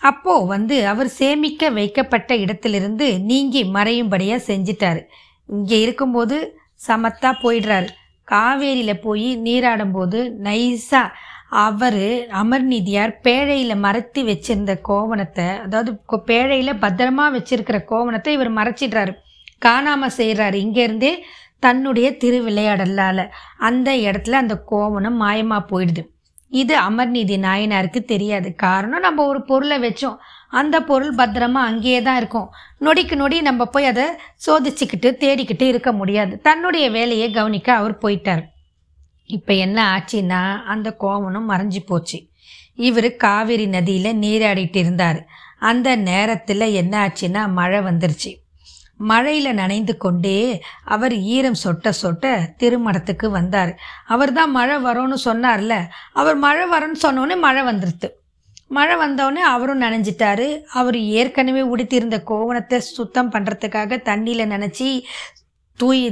[0.00, 5.02] அப்போ வந்து அவர் சேமிக்க வைக்கப்பட்ட இடத்திலிருந்து நீங்கி மறையும்படியாக செஞ்சிட்டாரு.
[5.46, 6.56] இங்கே இருக்கும்போது
[6.88, 7.88] சமத்தா போயிடுறாரு.
[8.28, 11.14] காவேரியில் போய் நீராடும்போது நைஸாக
[11.52, 12.04] அவர்
[12.40, 15.90] அமர்நீதியார் பேழையில் மறைத்து வச்சிருந்த கோவணத்தை அதாவது
[16.26, 19.12] பேழையில் பத்திரமா வச்சிருக்கிற கோவணத்தை இவர் மறைச்சிடுறாரு.
[19.58, 21.12] காணாமல் செய்கிறாரு இங்கேருந்தே
[21.58, 23.24] தன்னுடைய திருவிளையாடலால்
[23.58, 26.02] அந்த இடத்துல அந்த கோவணம் மாயமாக போயிடுது.
[26.52, 28.54] இது அமர்நீதி நாயனாருக்கு தெரியாது.
[28.54, 30.16] காரணம் நம்ம ஒரு பொருளை வச்சோம்.
[30.48, 32.48] அந்த பொருள் பத்திரமா அங்கேயே தான் இருக்கும்.
[32.80, 34.06] நொடிக்கு நொடி நம்ம போய் அதை
[34.46, 36.40] சோதிச்சுக்கிட்டு தேடிக்கிட்டு இருக்க முடியாது.
[36.40, 38.42] தன்னுடைய வேலையை கவனிக்க அவர் போயிட்டார்.
[39.30, 42.18] இப்போ என்ன ஆச்சுன்னா அந்த கோவணம் மறைஞ்சு போச்சு.
[42.88, 45.20] இவர் காவிரி நதியில் நீராடிட்டு இருந்தார்.
[45.70, 48.30] அந்த நேரத்தில் என்ன ஆச்சுன்னா மழை வந்துருச்சு.
[49.10, 50.38] மழையில் நனைந்து கொண்டே
[50.94, 52.24] அவர் ஈரம் சொட்ட சொட்ட
[52.60, 53.72] திருமணத்துக்கு வந்தார்.
[54.14, 55.76] அவர் தான் மழை வரும்னு சொன்னார்ல
[56.12, 58.10] அவர் மழை வரும்னு சொன்னோன்னே மழை வந்துருது
[58.76, 60.46] மழை வந்தோடனே அவரும் நனைஞ்சிட்டாரு.
[60.80, 64.88] அவர் ஏற்கனவே உடுத்தியிருந்த கோவணத்தை சுத்தம் பண்ணுறதுக்காக தண்ணியில் நனைச்சி
[65.80, 66.02] தூய்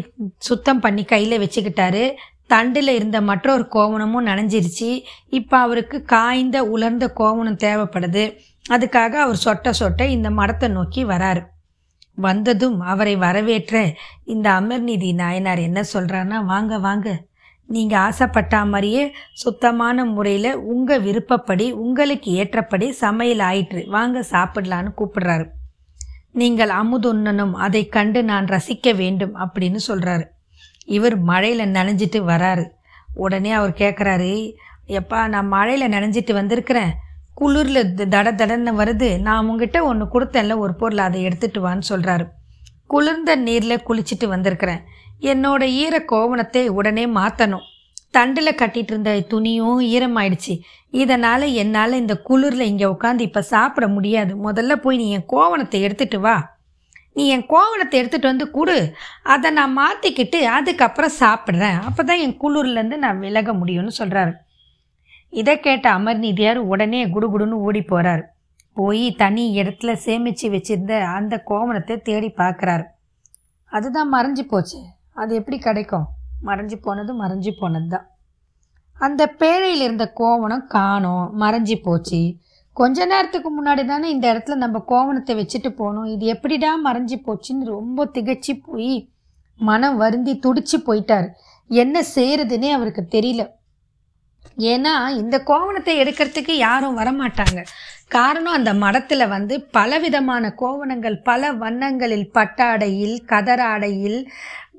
[0.48, 2.04] சுத்தம் பண்ணி கையில் வச்சுக்கிட்டாரு.
[2.52, 4.90] தண்டில் இருந்த மற்றொரு கோவணமும் நனைஞ்சிருச்சு.
[5.38, 8.24] இப்போ அவருக்கு காய்ந்த உலர்ந்த கோவணம் தேவைப்படுது.
[8.70, 11.42] அதுக்காக அவர் சொட்ட சொட்ட இந்த மடத்தை நோக்கி வராரு.
[12.26, 13.74] வந்ததும் அவரை வரவேற்ற
[14.34, 17.08] இந்த அமர்நீதி நாயனார் என்ன சொல்கிறாருன்னா வாங்க வாங்க.
[17.74, 19.02] நீங்கள் ஆசைப்பட்ட மாதிரியே
[19.42, 23.82] சுத்தமான முறையில் உங்கள் விருப்பப்படி உங்களுக்கு ஏற்றபடி சமையல் ஆயிற்று.
[23.96, 25.46] வாங்க சாப்பிடலான்னு கூப்பிடுறாரு.
[26.40, 30.26] நீங்கள் அமுதுண்ணனும் அதை கண்டு நான் ரசிக்க வேண்டும் அப்படின்னு சொல்கிறாரு
[30.86, 32.64] இவர் மழையில் நனைஞ்சிட்டு வராரு.
[33.14, 34.32] உடனே அவர் கேட்குறாரு
[34.98, 36.92] எப்பா நான் மழையில் நனைஞ்சிட்டு வந்திருக்கிறேன்.
[37.34, 39.08] குளிரில் தட தடன்னு வருது.
[39.20, 42.26] நான் உங்ககிட்ட ஒன்று கொடுத்தேன்ல ஒரு பொருள் அதை எடுத்துட்டு வான்னு சொல்கிறாரு
[42.86, 44.80] குளிர்ந்த நீரில் குளிச்சுட்டு வந்திருக்கிறேன்.
[45.20, 47.66] என்னோட ஈர கோவணத்தை உடனே மாற்றணும்
[48.10, 50.54] தண்டில் கட்டிட்டு இருந்த துணியும் ஈரமாயிடுச்சு.
[50.90, 54.50] இதனால் என்னால் இந்த குளிரில் இங்கே உட்காந்து இப்போ சாப்பிட முடியாது.
[54.50, 56.36] முதல்ல போய் நீ என் கோவணத்தை எடுத்துட்டு வா.
[57.16, 58.76] நீ என் கோவணத்தை எடுத்துகிட்டு வந்து கொடு.
[59.22, 61.78] அதை நான் மாற்றிக்கிட்டு அதுக்கப்புறம் சாப்பிட்றேன்.
[61.88, 64.34] அப்போ தான் என் குளிர்லேருந்து நான் விலக முடியும்னு சொல்கிறாரு
[65.40, 68.22] இதை கேட்ட அமர்நீதியார் உடனே குடுகுடுன்னு ஓடி போகிறார்
[68.76, 72.84] போய் தனி இடத்துல சேமித்து வச்சிருந்த அந்த கோவணத்தை தேடி பார்க்குறாரு.
[73.72, 74.78] அதுதான் மறைஞ்சு போச்சு.
[75.12, 76.06] அது எப்படி கிடைக்கும்?
[76.48, 78.06] மறைஞ்சு போனது மறைஞ்சு போனது தான்
[78.96, 81.26] அந்த பேழையில் இருந்த கோவணம் காணும்.
[81.42, 82.20] மறைஞ்சு போச்சு.
[82.80, 86.10] கொஞ்ச நேரத்துக்கு முன்னாடி தானே இந்த இடத்துல நம்ம கோவணத்தை வச்சுட்டு போனோம்.
[86.14, 88.92] இது எப்படிடா மறைஞ்சு போச்சுன்னு ரொம்ப திகச்சு போய்
[89.60, 91.26] மனம் வருந்தி துடிச்சு போயிட்டார்.
[91.70, 93.42] என்ன செய்யறதுன்னே அவருக்கு தெரியல.
[94.72, 97.60] ஏன்னா இந்த கோவணத்தை எடுக்கிறதுக்கு யாரும் வரமாட்டாங்க.
[98.16, 104.20] காரணம் அந்த மடத்தில் வந்து பலவிதமான கோவணங்கள் பல வண்ணங்களில் பட்டாடையில் கதராடையில்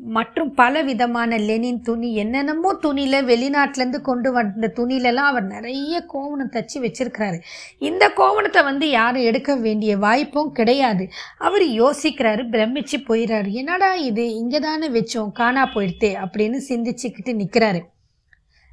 [0.04, 6.78] மற்றும் பல விதமான லெனின் துணி என்னென்னமோ துணியில் வெளிநாட்டிலேருந்து கொண்டு வந்த துணியிலலாம் அவர் நிறைய கோவணம் தச்சு
[6.80, 7.40] வச்சிருக்கிறாரு.
[7.80, 11.10] இந்த கோவணத்தை வந்து யாரும் எடுக்க வேண்டிய வாய்ப்பும் கிடையாது.
[11.38, 14.36] அவர் யோசிக்கிறாரு பிரமிச்சு போயிடுறாரு என்னடா இது?
[14.36, 15.32] இங்கே தானே வச்சோம்.
[15.32, 17.82] காணா போயிடுத்தே அப்படின்னு சிந்திச்சுக்கிட்டு நிற்கிறாரு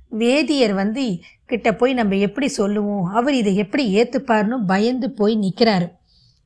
[0.09, 3.05] வேதியர் வந்து கிட்ட போய் நம்ம எப்படி சொல்லுவோம்?
[3.05, 5.88] அவர் இதை எப்படி ஏற்றுப்பாருன்னு பயந்து போய் நிற்கிறாரு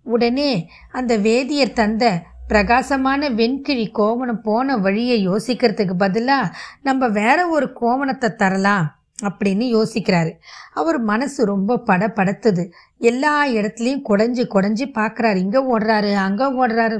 [0.03, 8.31] உடனே அந்த வேதியர் தந்த பிரகாசமான வெண்கிழி கோவணம் போன வழியை யோசிக்கிறதுக்கு பதிலாக நம்ம வேற ஒரு கோவணத்தை
[8.42, 8.87] தரலாம்
[9.28, 10.33] அப்படின்னு யோசிக்கிறாரு.
[10.81, 12.64] அவர் மனசு ரொம்ப படப்படுத்துது
[13.11, 16.98] எல்லா இடத்துலையும் குடஞ்சி குடஞ்சி பார்க்குறாரு இங்கே ஓடுறாரு அங்கே ஓடுறாரு.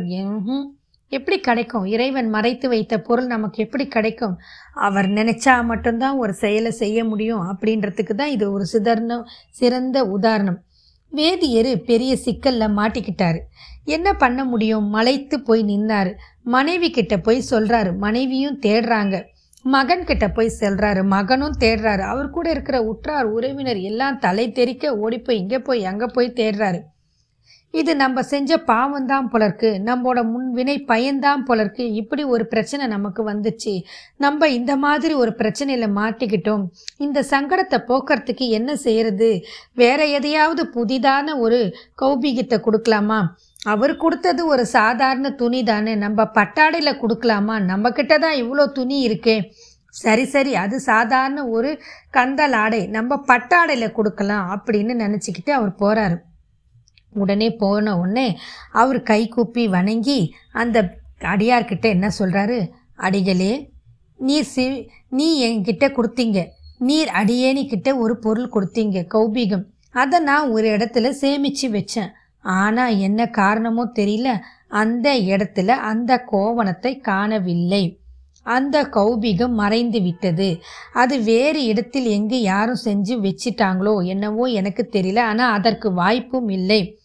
[1.13, 1.85] எப்படி கிடைக்கும்?
[1.85, 4.37] இறைவன் மறைத்து வைத்த பொருள் நமக்கு எப்படி கிடைக்கும்?
[4.87, 9.25] அவர் நினைச்சா மட்டும்தான் ஒரு செயலை செய்ய முடியும் அப்படின்றதுக்கு தான் இது ஒரு சிதர்ணம்
[9.61, 10.61] சிறந்த உதாரணம்.
[11.13, 13.41] வேதியர் பெரிய சிக்கலில் மாட்டிக்கிட்டாரு.
[13.85, 14.89] என்ன பண்ண முடியும்?
[14.89, 16.15] மலைத்து போய் நின்னார்.
[16.43, 17.97] மனைவி கிட்ட போய் சொல்றாரு.
[17.97, 19.23] மனைவியும் தேடுறாங்க.
[19.63, 21.05] மகன் கிட்ட போய் செல்றாரு.
[21.05, 22.01] மகனும் தேடுறாரு.
[22.01, 26.81] அவர் கூட இருக்கிற உற்றார் உறவினர் எல்லாம் தலை தெறிக்க ஓடி போய் இங்கே போய் அங்கே போய் தேடுறாரு.
[27.71, 33.83] இது நம்ம செஞ்ச பாவம் தான் போலருக்கு நம்மளோட முன்வினை பயன்தான் போலருக்கு இப்படி ஒரு பிரச்சனை நமக்கு வந்துச்சு.
[34.17, 36.65] நம்ம இந்த மாதிரி ஒரு பிரச்சனையில மாட்டிக்கிட்டோம்.
[36.99, 39.45] இந்த சங்கடத்தை போக்குறதுக்கு என்ன செய்யறது?
[39.75, 43.21] வேற எதையாவது புதிதான ஒரு கௌபிகத்தை கொடுக்கலாமா?
[43.67, 45.93] அவர் கொடுத்தது ஒரு சாதாரண துணி தானே.
[45.95, 47.57] நம்ம பட்டாடையில் கொடுக்கலாமா?
[47.71, 49.37] நம்ம கிட்ட தான் இவ்வளோ துணி இருக்கே.
[49.91, 51.71] சரி சரி அது சாதாரண ஒரு
[52.17, 52.81] கந்தல் ஆடை.
[52.87, 56.17] நம்ம பட்டாடையில் கொடுக்கலாம் அப்படின்னு நினச்சிக்கிட்டு அவர் போகிறாரு
[57.23, 58.29] உடனே போன உடனே
[58.81, 60.19] அவர் கை கூப்பி வணங்கி
[60.53, 60.79] அந்த
[61.33, 62.59] அடியார்கிட்ட என்ன சொல்கிறாரு
[63.07, 63.53] அடிகளே
[64.29, 64.65] நீர் சி
[65.19, 66.41] நீ என்கிட்ட கொடுத்தீங்க.
[66.89, 69.65] நீர் அடியேனிக்கிட்ட ஒரு பொருள் கொடுத்தீங்க கௌபிகம்.
[69.91, 72.11] அதை நான் ஒரு இடத்துல சேமித்து வச்சேன்.
[72.43, 74.39] ஆனால் என்ன காரணமோ தெரியல.
[74.69, 78.01] அந்த இடத்துல அந்த கோவணத்தை காணவில்லை.
[78.43, 80.61] அந்த கௌபிகம் மறைந்து விட்டது.
[80.93, 85.19] அது வேறு இடத்தில் எங்கு யாரும் செஞ்சு வச்சிட்டாங்களோ என்னவோ எனக்கு தெரியல.
[85.19, 87.01] ஆனால் அதற்கு வாய்ப்பும் இல்லை.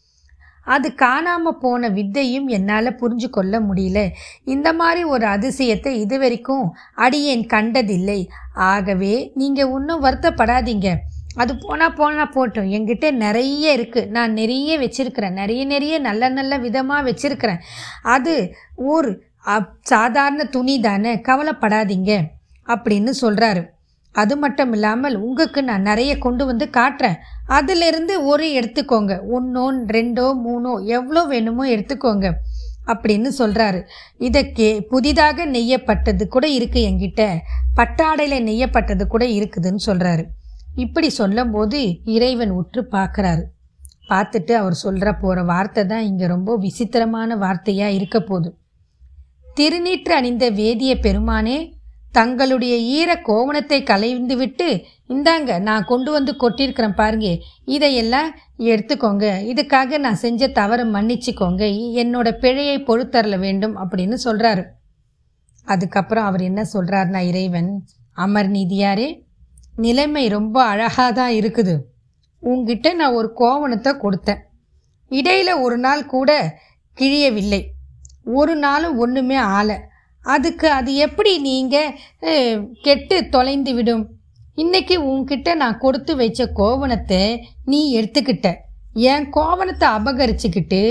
[0.63, 4.09] அது காணாம போன வித்தையும் என்னால் புரிஞ்சு கொள்ள முடியல.
[4.43, 8.29] இந்த மாதிரி ஒரு அதிசயத்தை இதுவரைக்கும் அடியேன் கண்டதில்லை.
[8.53, 10.89] ஆகவே நீங்கள் இன்னும் வருத்தப்படாதீங்க.
[11.37, 12.69] அது போனால் போனால் போட்டோம்.
[12.69, 15.31] என்கிட்ட நிறைய இருக்குது நான் நிறைய வச்சுருக்கிறேன்.
[15.31, 17.57] நிறைய நிறைய நல்ல நல்ல விதமாக வச்சுருக்கிறேன்.
[18.03, 21.15] அது ஒரு அப்- சாதாரண துணி தானே.
[21.15, 22.23] கவலைப்படாதீங்க
[22.65, 23.65] அப்படின்னு சொல்கிறாரு
[24.11, 27.15] அது மட்டும் இல்லாமல் உங்களுக்கு நான் நிறைய கொண்டு வந்து காட்டுறேன்.
[27.47, 29.19] அதிலிருந்து ஒரு எடுத்துக்கோங்க.
[29.29, 32.33] ஒன்றோ ரெண்டோ மூணோ எவ்வளோ வேணுமோ எடுத்துக்கோங்க
[32.85, 33.83] அப்படின்னு சொல்கிறாரு
[34.17, 37.37] இதை கே புதிதாக நெய்யப்பட்டது கூட இருக்குது என்கிட்ட.
[37.75, 40.23] பட்டாடையில் நெய்யப்பட்டது கூட இருக்குதுன்னு சொல்கிறாரு
[40.77, 41.79] இப்படி சொல்லும்போது
[42.15, 43.43] இறைவன் உற்று பார்க்குறாரு.
[44.09, 48.49] பார்த்துட்டு அவர் சொல்கிற போகிற வார்த்தை தான் இங்கே ரொம்ப விசித்திரமான வார்த்தையாக இருக்க போகுது.
[49.57, 51.57] திருநீற்று அணிந்த வேதிய பெருமானே
[52.11, 54.67] தங்களுடைய ஈர கோவணத்தை கலைந்துவிட்டு
[55.09, 57.27] இந்தாங்க நான் கொண்டு வந்து கொட்டியிருக்கிறேன் பாருங்க
[57.65, 58.29] இதையெல்லாம்
[58.65, 61.63] எடுத்துக்கோங்க இதுக்காக நான் செஞ்ச தவறு மன்னிச்சுக்கோங்க
[62.03, 64.63] என்னோட பிழையை பொறுத்தரல வேண்டும் அப்படின்னு சொல்கிறாரு
[65.67, 67.71] அதுக்கப்புறம் அவர் என்ன சொல்கிறாருன்னா இறைவன்
[68.17, 69.07] அமர் நீதியாரே
[69.85, 71.75] நிலைமை ரொம்ப அழகாக தான் இருக்குது.
[72.43, 74.41] உங்ககிட்ட நான் ஒரு கோவணத்தை கொடுத்தேன்.
[75.11, 76.31] இடையில் ஒரு நாள் கூட
[76.97, 77.61] கிழியவில்லை.
[78.39, 79.77] ஒரு நாளும் ஒன்றுமே ஆலை.
[80.25, 81.93] அதுக்கு அது எப்படி நீங்கள்
[82.85, 84.03] கெட்டு தொலைந்து விடும்?
[84.63, 87.21] இன்றைக்கி உன்கிட்ட நான் கொடுத்து வச்ச கோவணத்தை
[87.71, 88.47] நீ எடுத்துக்கிட்ட.
[89.11, 90.81] என் கோவணத்தை அபகரிச்சுக்கிட்டு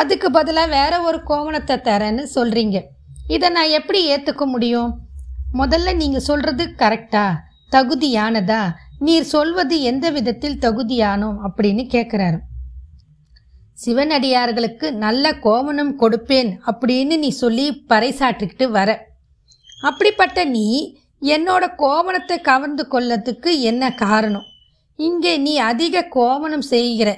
[0.00, 2.78] அதுக்கு பதிலாக வேற ஒரு கோவணத்தை தரேன்னு சொல்கிறீங்க
[3.34, 4.90] இதை நான் எப்படி ஏற்றுக்க முடியும்?
[5.60, 7.38] முதல்ல நீங்கள் சொல்கிறது கரெக்டாக
[7.70, 8.62] தகுதியானதா?
[8.98, 12.38] நீர் சொல்வது எந்த விதத்தில் தகுதியானோம் அப்படின்னு கேட்குறாரு
[13.84, 19.06] சிவனடியார்களுக்கு நல்ல கோவணம் கொடுப்பேன் அப்படின்னு நீ சொல்லி பறைசாற்றிக்கிட்டு வர.
[19.82, 20.66] அப்படிப்பட்ட நீ
[21.22, 24.46] என்னோட கோவணத்தை கவர்ந்து கொள்ளத்துக்கு என்ன காரணம்?
[24.96, 27.10] இங்கே நீ அதிக கோவணம் செய்கிற.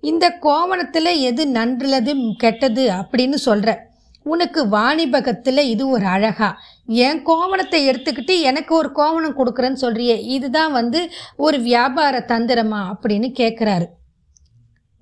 [0.00, 3.86] இந்த கோவணத்தில் எது நன்றுலது கெட்டது அப்படின்னு சொல்கிற
[4.22, 6.56] உனக்கு வாணிபகத்தில் இது ஒரு அழகா.
[6.88, 11.00] என் கோவணத்தை எடுத்துக்கிட்டு எனக்கு ஒரு கோவணம் கொடுக்குறேன்னு சொல்கிறியே இதுதான் வந்து
[11.36, 13.86] ஒரு வியாபார தந்திரமா அப்படின்னு கேட்குறாரு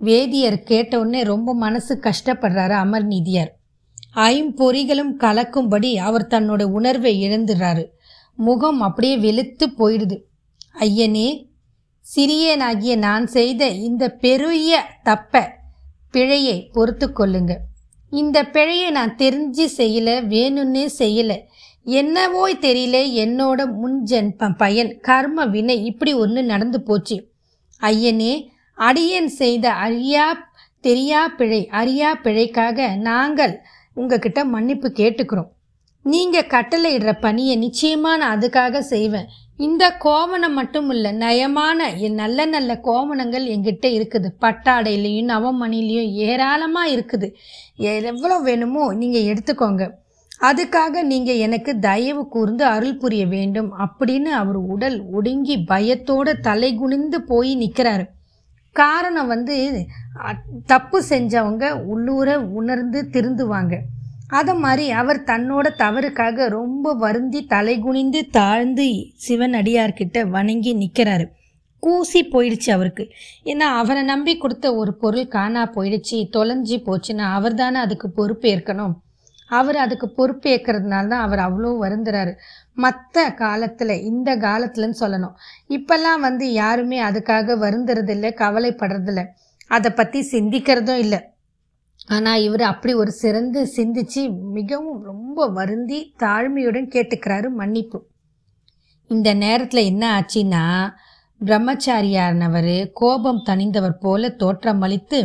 [0.00, 3.52] வேதியர் கேட்டவுடனே ரொம்ப மனசு கஷ்டப்படுறாரு அமர்நீதியார்
[4.14, 7.84] ஐம்பொறிகளும் கலக்கும்படி அவர் தன்னோட உணர்வை இழந்துடுறாரு.
[8.38, 10.16] முகம் அப்படியே வெளுத்து போயிடுது.
[10.78, 11.28] ஐயனே
[12.04, 15.44] சிறியனாகிய நான் செய்த இந்த பெரிய தப்ப
[16.10, 17.54] பிழையை பொறுத்து கொள்ளுங்க
[18.12, 21.38] இந்த பிழையை நான் தெரிஞ்சு செய்யலை வேணும்னே செய்யலை.
[21.88, 27.28] என்னவோ தெரியல என்னோட முன்ஜென் ப- பயன் கர்ம வினை இப்படி ஒன்று நடந்து போச்சு.
[27.80, 30.50] ஐயனே அடியன் செய்த அழியா
[30.82, 33.60] தெரியா பிழை அறியா பிழைக்காக நாங்கள்
[33.94, 35.48] உங்ககிட்ட மன்னிப்பு கேட்டுக்கிறோம்.
[36.02, 39.26] நீங்கள் கட்டளையிடுற பணியை நிச்சயமாக நான் அதுக்காக செய்வேன்.
[39.56, 44.28] இந்த கோவணம் மட்டும் இல்லை நயமான என் நல்ல நல்ல கோவணங்கள் எங்கிட்ட இருக்குது.
[44.40, 47.32] பட்டாடையிலையும் நவமணிலையும் ஏராளமாக இருக்குது.
[47.76, 49.90] எவ்வளோ வேணுமோ நீங்கள் எடுத்துக்கோங்க.
[50.40, 57.22] அதுக்காக நீங்கள் எனக்கு தயவு கூர்ந்து அருள் புரிய வேண்டும் அப்படின்னு அவர் உடல் ஒடுங்கி பயத்தோட தலை குனிந்து
[57.22, 58.04] போய் நிற்கிறாரு
[58.72, 59.86] காரணம் வந்து
[60.66, 63.74] தப்பு செஞ்சவங்க உள்ளூர உணர்ந்து திருந்துவாங்க.
[64.28, 71.26] அதை மாதிரி அவர் தன்னோட தவறுக்காக ரொம்ப வருந்தி தலை குனிந்து தாழ்ந்து சிவன் அடியார்கிட்ட வணங்கி நிற்கிறாரு
[71.82, 73.04] கூசி போயிடுச்சு அவருக்கு.
[73.44, 78.94] ஏன்னா அவரை நம்பி கொடுத்த ஒரு பொருள் காணா போயிடுச்சு தொலைஞ்சி போச்சுன்னா அவர் தானே அதுக்கு பொறுப்பேற்கணும்
[79.50, 82.32] அவர் அதுக்கு பொறுப்பேற்கிறதுனால தான் அவர் அவ்வளோ வருந்துறாரு.
[82.72, 85.36] மற்ற காலத்தில் இந்த காலத்துலன்னு சொல்லணும்.
[85.68, 89.24] இப்போல்லாம் வந்து யாருமே அதுக்காக வருந்துறதில்லை கவலைப்படுறதில்ல.
[89.66, 91.20] அதை பற்றி சிந்திக்கிறதும் இல்லை.
[92.06, 97.98] ஆனால் இவர் அப்படி ஒரு சிறந்து சிந்திச்சு மிகவும் ரொம்ப வருந்தி தாழ்மையுடன் கேட்டுக்கிறாரு மன்னிப்பு.
[99.10, 100.64] இந்த நேரத்தில் என்ன ஆச்சுன்னா
[101.40, 105.18] பிரம்மச்சாரியானவர் கோபம் தணிந்தவர் போல தோற்றமளித்து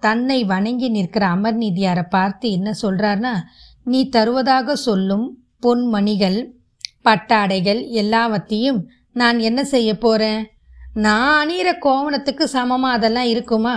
[0.00, 3.34] தன்னை வணங்கி நிற்கிற அமர்நீதியாரை பார்த்து என்ன சொல்கிறாருன்னா
[3.84, 5.26] நீ தருவதாக சொல்லும்
[5.62, 6.38] பொன்மணிகள்
[7.04, 8.80] பட்டாடைகள் எல்லாவற்றையும்
[9.12, 10.42] நான் என்ன செய்ய போகிறேன்
[10.94, 13.74] நான் அணிகிற கோவணத்துக்கு சமமாக அதெல்லாம் இருக்குமா?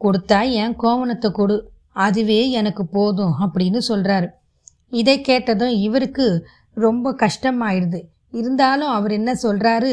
[0.00, 1.56] கொடுத்தா என் கோவணத்தை கொடு.
[1.92, 4.28] அதுவே எனக்கு போதும் அப்படின்னு சொல்கிறாரு
[4.92, 6.46] இதை கேட்டதும் இவருக்கு
[6.76, 8.00] ரொம்ப கஷ்டமாயிடுது.
[8.30, 9.92] இருந்தாலும் அவர் என்ன சொல்கிறாரு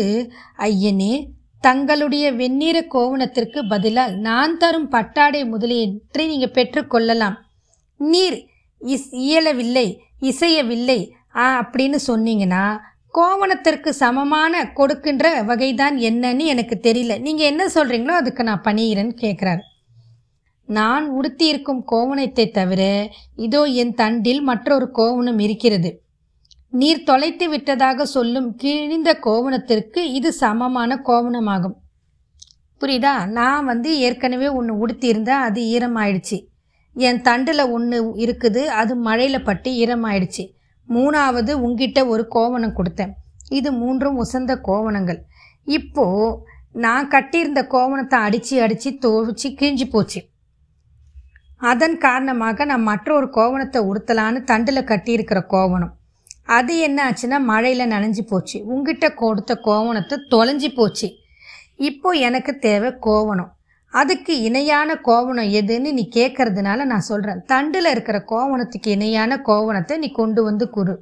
[0.57, 1.13] ஐயனே
[1.61, 7.37] தங்களுடைய வெந்நீர கோவணத்திற்கு பதிலால் நான் தரும் பட்டாடை முதலியற்றை நீங்கள் பெற்றுக்கொள்ளலாம்
[7.99, 8.45] நீர்
[8.77, 10.99] இஸ் இயலவில்லை இசையவில்லை
[11.33, 12.77] அப்படின்னு சொன்னீங்கன்னா
[13.11, 17.19] கோவணத்திற்கு சமமான கொடுக்கின்ற வகைதான் என்னன்னு எனக்கு தெரியல.
[17.19, 19.63] நீங்கள் என்ன சொல்கிறீங்களோ அதுக்கு நான் பணிகிறேன்னு கேட்குறாரு
[20.65, 26.01] நான் உடுத்தியிருக்கும் கோவணத்தை தவிர இதோ என் தண்டில் மற்றொரு கோவணம் இருக்கிறது.
[26.69, 31.75] நீர் தொலைத்து விட்டதாக சொல்லும் கிழிந்த கோவணத்திற்கு இது சமமான கோவணமாகும்.
[32.81, 33.27] புரியுதா?
[33.27, 36.47] நான் வந்து ஏற்கனவே ஒன்று உடுத்தியிருந்தேன் அது ஈரமாயிடுச்சு.
[36.93, 40.53] என் தண்டில் ஒன்று இருக்குது அது மழையில் பட்டு ஈரமாயிடுச்சு.
[40.89, 43.11] மூணாவது உங்ககிட்ட ஒரு கோவணம் கொடுத்தேன்.
[43.49, 45.19] இது மூன்றும் உசந்த கோவணங்கள்.
[45.63, 46.39] இப்போது
[46.71, 50.21] நான் கட்டியிருந்த கோவணத்தை அடித்து அடித்து துவச்சி கிழிஞ்சு போச்சு.
[51.57, 55.96] அதன் காரணமாக நான் மற்றொரு கோவணத்தை உடுத்தலான்னு தண்டில் கட்டியிருக்கிற கோவணம்.
[56.47, 58.65] அது என்ன ஆச்சுன்னா மழையில் நனைஞ்சு போச்சு.
[58.65, 61.07] உங்ககிட்ட கொடுத்த கோவணத்தை தொலைஞ்சு போச்சு.
[61.75, 63.51] இப்போ எனக்கு தேவை கோவணம்.
[63.93, 70.43] அதுக்கு இணையான கோவணம் எதுன்னு நீ கேட்கறதுனால நான் சொல்கிறேன் தண்டில் இருக்கிற கோவணத்துக்கு இணையான கோவணத்தை நீ கொண்டு
[70.43, 70.95] வந்து கொடு.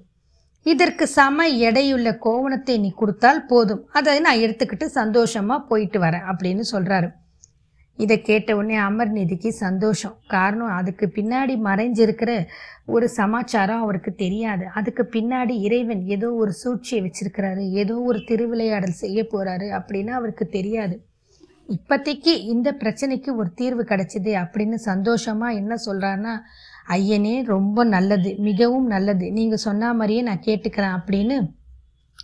[0.63, 3.85] இதற்கு சம எடையுள்ள கோவணத்தை நீ கொடுத்தால் போதும்.
[3.91, 7.09] அதை நான் எடுத்துக்கிட்டு சந்தோஷமாக போயிட்டு வரேன் அப்படின்னு சொல்கிறாரு
[7.97, 10.15] இதை கேட்ட உடனே அமர்நீதிக்கு சந்தோஷம்.
[10.27, 12.47] காரணம் அதுக்கு பின்னாடி மறைஞ்சிருக்கிற
[12.85, 14.65] ஒரு சமாச்சாரம் அவருக்கு தெரியாது.
[14.73, 21.05] அதுக்கு பின்னாடி இறைவன் ஏதோ ஒரு சூழ்ச்சியை வச்சிருக்கிறாரு ஏதோ ஒரு திருவிளையாடல் செய்ய போறாரு அப்படின்னு அவருக்கு தெரியாது.
[21.69, 26.33] இப்போதைக்கு இந்த பிரச்சனைக்கு ஒரு தீர்வு கிடைச்சிது அப்படின்னு சந்தோஷமா என்ன சொல்றாருன்னா
[26.89, 29.31] ஐயனே ரொம்ப நல்லது மிகவும் நல்லது.
[29.31, 31.37] நீங்க சொன்ன மாதிரியே நான் கேட்டுக்கிறேன் அப்படின்னு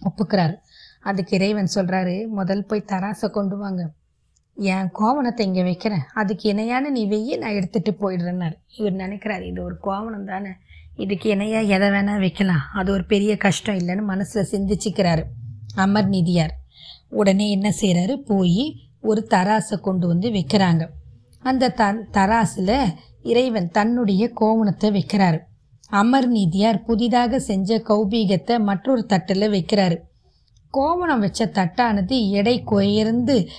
[0.09, 0.55] ஒப்புக்கிறாரு.
[1.01, 3.89] அதுக்கு இறைவன் சொல்றாரு முதல் போய் தராசை கொண்டு வாங்க.
[4.63, 6.03] என் கோவணத்தை இங்கே வைக்கிறேன்.
[6.13, 8.55] அதுக்கு இணையான நீ வெய்ய நான் எடுத்துகிட்டு போயிடுறேன்னாரு.
[8.77, 10.49] இவர் நினைக்கிறாரு இது ஒரு கோவணம் தானே.
[10.95, 12.63] இதுக்கு இணையாக எதை வேணால் வைக்கலாம்.
[12.73, 15.23] அது ஒரு பெரிய கஷ்டம் இல்லைன்னு மனசில் சிந்திச்சுக்கிறாரு.
[15.75, 16.53] அமர் நிதியார்.
[17.09, 20.83] உடனே என்ன செய்கிறாரு போய் ஒரு தராசை கொண்டு வந்து வைக்கிறாங்க.
[21.39, 25.39] அந்த த தராசில் இறைவன் தன்னுடைய கோவணத்தை வைக்கிறாரு.
[25.89, 29.97] அமர் நீதியார் புதிதாக செஞ்ச கௌபீகத்தை மற்றொரு தட்டில் வைக்கிறாரு.
[30.71, 33.49] கோவணம் வச்ச தட்டானது எடை குறைந்து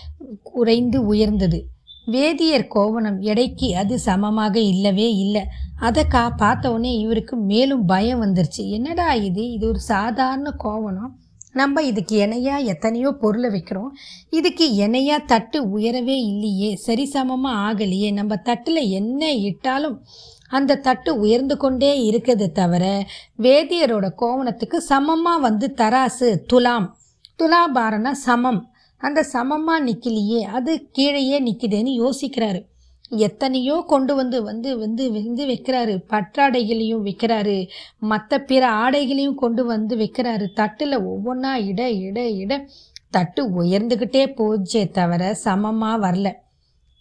[0.43, 1.67] குறைந்து உயர்ந்தது.
[2.05, 5.43] வேதியர் கோவணம் எடைக்கு அது சமமாக இல்லவே இல்லை.
[5.77, 8.63] அதை கா பார்த்தோடனே இவருக்கு மேலும் பயம் வந்துருச்சு.
[8.69, 9.51] என்னடா இது?
[9.51, 11.17] இது ஒரு சாதாரண கோவணம்.
[11.53, 13.91] நம்ம இதுக்கு இணையா எத்தனையோ பொருளை வைக்கிறோம்.
[14.31, 16.79] இதுக்கு இணையா தட்டு உயரவே இல்லையே.
[16.87, 18.13] சரிசமமாக ஆகலையே.
[18.13, 20.07] நம்ம தட்டில் என்ன இட்டாலும்
[20.49, 23.05] அந்த தட்டு உயர்ந்து கொண்டே இருக்குது தவிர
[23.43, 26.97] வேதியரோட கோவணத்துக்கு சமமாக வந்து தராசு துலாம்.
[27.39, 28.61] துலாபாரன சமம்.
[28.97, 32.61] அந்த சமமாக நிற்கலையே அது கீழேயே நிற்கிதேன்னு யோசிக்கிறாரு.
[33.09, 35.95] எத்தனையோ கொண்டு வந்து வந்து வந்து வந்து வைக்கிறாரு.
[36.13, 37.57] பற்றாடைகளையும் வைக்கிறாரு.
[37.99, 40.47] மற்ற பிற ஆடைகளையும் கொண்டு வந்து வைக்கிறாரு.
[40.53, 42.53] தட்டில் ஒவ்வொன்றா இட இட இட
[43.11, 46.29] தட்டு உயர்ந்துக்கிட்டே போச்சே தவிர சமமாக வரல.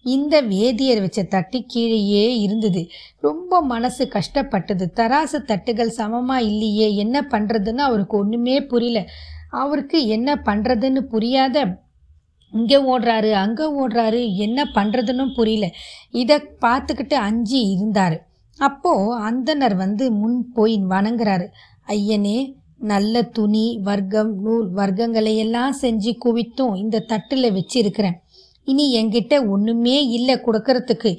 [0.06, 2.82] இந்த வேதியர் வச்ச தட்டு கீழேயே இருந்தது.
[3.20, 4.86] ரொம்ப மனசு கஷ்டப்பட்டது.
[4.96, 9.02] தராசு தட்டுகள் சமமாக இல்லையே என்ன பண்ணுறதுன்னு அவருக்கு ஒன்றுமே புரியல.
[9.52, 11.66] அவருக்கு என்ன பண்ணுறதுன்னு புரியாத
[12.54, 15.66] இங்கே ஓடுறாரு அங்கே ஓடுறாரு என்ன பண்ணுறதுன்னு புரியல.
[16.12, 18.16] இதை பார்த்துக்கிட்டு அஞ்சு இருந்தார்.
[18.60, 21.46] அப்போது அந்தனர் வந்து முன் போய் வணங்குறாரு.
[21.88, 22.40] ஐயனே
[22.78, 28.18] நல்ல துணி வர்க்கம் நூல் வர்க்கங்களையெல்லாம் செஞ்சு குவித்தும் இந்த தட்டில் வச்சிருக்கிறேன்.
[28.68, 31.12] இனி என்கிட்ட ஒன்றுமே இல்லை கொடுக்கறதுக்கு.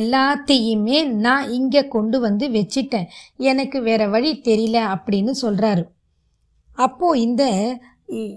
[0.00, 3.08] எல்லாத்தையுமே நான் இங்கே கொண்டு வந்து வச்சிட்டேன்.
[3.36, 5.84] எனக்கு வேற வழி தெரியல அப்படின்னு சொல்கிறாரு
[6.80, 7.44] அப்போது இந்த
[8.08, 8.36] இ-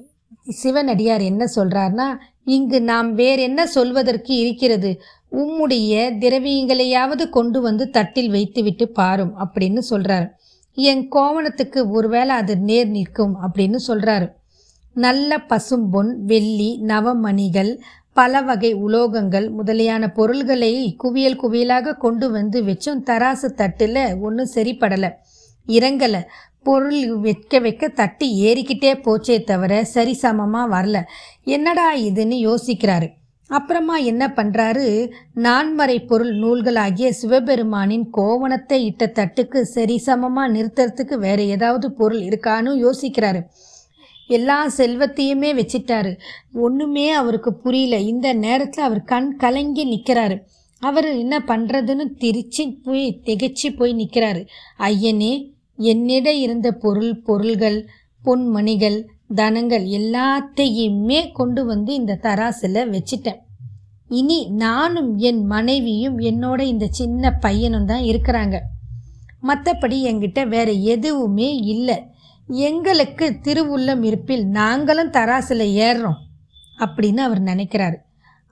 [0.53, 2.07] சிவனடியார் என்ன சொல்கிறார்னா
[2.47, 4.91] இங்கு நாம் வேற என்ன சொல்வதற்கு இருக்கிறது?
[5.31, 10.27] உம்முடைய திரவியங்களையாவது கொண்டு வந்து தட்டில் வைத்துவிட்டு பாரும் அப்படின்னு சொல்கிறார்
[10.77, 14.27] என் கோவணத்துக்கு ஒருவேளை அது நேர் நிற்கும் அப்படின்னு சொல்கிறாரு
[14.95, 17.71] நல்ல பசும்பொன் வெள்ளி நவமணிகள்
[18.15, 25.09] பல வகை உலோகங்கள் முதலியான பொருள்களை குவியல் குவியலாக கொண்டு வந்து வச்சும் தராசு தட்டில் ஒன்றும் சரிப்படலை
[25.67, 26.21] இறங்கலை.
[26.63, 31.03] பொருள் வைக்க வைக்க தட்டி ஏறிக்கிட்டே போச்சே தவிர சரிசமமாக வரல.
[31.43, 33.07] என்னடா இதுன்னு யோசிக்கிறாரு.
[33.47, 34.85] அப்புறமா என்ன பண்ணுறாரு
[35.35, 43.41] நான்மறை பொருள் நூல்களாகிய சிவபெருமானின் கோவணத்தை இட்ட தட்டுக்கு சரிசமமாக நிறுத்துறதுக்கு வேற ஏதாவது பொருள் இருக்கான்னு யோசிக்கிறாரு.
[44.27, 46.11] எல்லா செல்வத்தையுமே வச்சிட்டாரு.
[46.53, 47.95] ஒன்றுமே அவருக்கு புரியல.
[47.97, 50.37] இந்த நேரத்தில் அவர் கண் கலங்கி நிற்கிறாரு
[50.81, 54.41] அவர் என்ன பண்ணுறதுன்னு திரிச்சு போய் திகைச்சு போய் நிற்கிறாரு
[54.79, 55.33] ஐயனே
[55.79, 57.89] என்னிட இருந்த பொருள் பொருள்கள்
[58.23, 58.99] பொன்மணிகள்
[59.35, 63.39] தனங்கள் எல்லாத்தையுமே கொண்டு வந்து இந்த தராசில் வச்சிட்டேன்.
[64.09, 68.59] இனி நானும் என் மனைவியும் என்னோட இந்த சின்ன பையனும் தான் இருக்கிறாங்க.
[69.41, 71.97] மற்றபடி என்கிட்ட வேற எதுவுமே இல்லை.
[72.47, 76.19] எங்களுக்கு திருவுள்ளம் இருப்பில் நாங்களும் தராசில் ஏறுறோம்
[76.79, 77.97] அப்படின்னு அவர் நினைக்கிறாரு.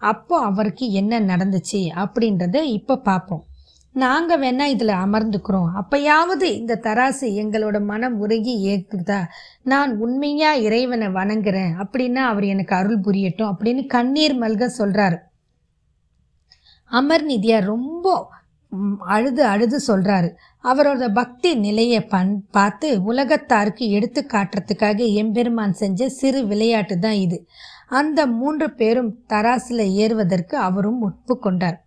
[0.01, 3.45] அப்போ அவருக்கு என்ன நடந்துச்சு அப்படின்றத இப்போ பார்ப்போம்
[3.95, 5.69] நாங்கள் வேணா இதில் அமர்ந்துக்கிறோம்.
[5.81, 9.19] அப்பயாவது இந்த தராசு எங்களோட மனம் உருகி ஏற்றுதா
[9.63, 11.73] நான் உண்மையாக இறைவனை வணங்குறேன்.
[11.83, 15.19] அப்படின்னா அவர் எனக்கு அருள் புரியட்டும் அப்படின்னு கண்ணீர் மல்க சொல்கிறாரு
[16.91, 18.05] அமர்நிதியார் ரொம்ப
[19.15, 20.29] அழுது அழுது சொல்கிறாரு
[20.63, 27.37] அவரோட பக்தி நிலையை பண் பார்த்து உலகத்தாருக்கு எடுத்து காட்டுறதுக்காக எம்பெருமான் செஞ்ச சிறு விளையாட்டு தான் இது.
[27.99, 31.77] அந்த மூன்று பேரும் தராசில் ஏறுவதற்கு அவரும் ஒப்புக்கொண்டார்.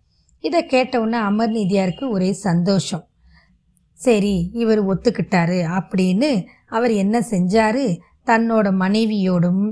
[0.47, 3.03] இதை கேட்டவுடனே அமர்நீதியாருக்கு ஒரே சந்தோஷம்.
[3.99, 6.29] சரி இவர் ஒத்துக்கிட்டாரு அப்படின்னு
[6.69, 7.85] அவர் என்ன செஞ்சாரு?
[8.25, 9.63] தன்னோட மனைவியோடும்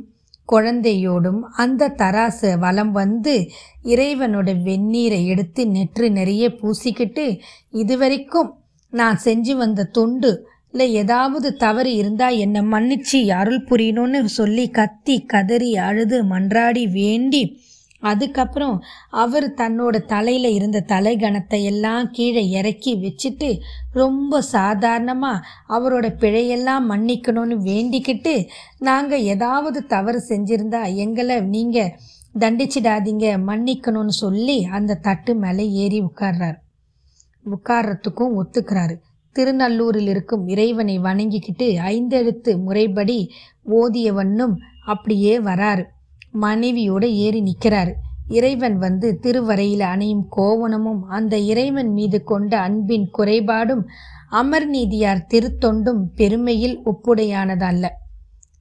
[0.49, 3.33] குழந்தையோடும் அந்த தராசு வலம் வந்து
[3.83, 7.25] இறைவனோட வெந்நீரை எடுத்து நெற்று நிறைய பூசிக்கிட்டு
[7.71, 8.49] இதுவரைக்கும்
[8.93, 10.31] நான் செஞ்சு வந்த தொண்டு
[10.71, 17.43] இல்லை ஏதாவது தவறு இருந்தால் என்னை மன்னிச்சு அருள் புரியணும்னு சொல்லி கத்தி கதறி அழுது மன்றாடி வேண்டி
[18.03, 18.75] அதுக்கப்புறம்
[19.09, 23.49] அவர் தன்னோட தலையில் இருந்த தலைகணத்தை எல்லாம் கீழே இறக்கி வச்சுட்டு
[23.93, 28.35] ரொம்ப சாதாரணமாக அவரோட பிழையெல்லாம் மன்னிக்கணும்னு வேண்டிக்கிட்டு
[28.79, 31.93] நாங்கள் ஏதாவது தவறு செஞ்சிருந்தா எங்களை நீங்கள்
[32.39, 36.57] தண்டிச்சிடாதீங்க மன்னிக்கணும்னு சொல்லி அந்த தட்டு மேலே ஏறி உட்கார்றார்.
[37.45, 38.95] உட்கார்றதுக்கும் ஒத்துக்கிறாரு.
[39.35, 43.17] திருநல்லூரில் இருக்கும் இறைவனை வணங்கிக்கிட்டு ஐந்தெழுத்து முறைப்படி
[43.79, 45.83] ஓதியவண்ணும் அப்படியே வராரு.
[46.33, 47.93] மனைவியோடு ஏறி நிற்கிறாரு
[48.27, 53.83] இறைவன் வந்து திருவரையில் அணையும் கோவணமும் அந்த இறைவன் மீது கொண்ட அன்பின் குறைபாடும்
[54.31, 57.85] அமர்நீதியார் திருத்தொண்டும் பெருமையில் ஒப்புடையானதல்ல.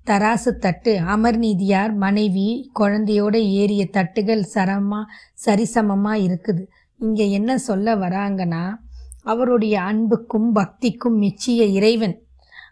[0.07, 5.05] தராசு தட்டு அமர்நீதியார் மனைவி குழந்தையோட ஏறிய தட்டுகள் சரமா
[5.47, 6.63] சரிசமமா இருக்குது.
[6.99, 8.75] இங்க என்ன சொல்ல வராங்கன்னா
[9.23, 12.27] அவருடைய அன்புக்கும் பக்திக்கும் மெச்சிய இறைவன்.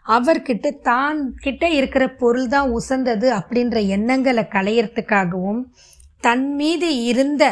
[0.05, 5.61] அவர்கிட்ட தான் கிட்ட இருக்கிற பொருள் தான் உசந்தது அப்படின்ற எண்ணங்களை களையறதுக்காகவும்
[6.23, 7.43] தன் மீது இருந்த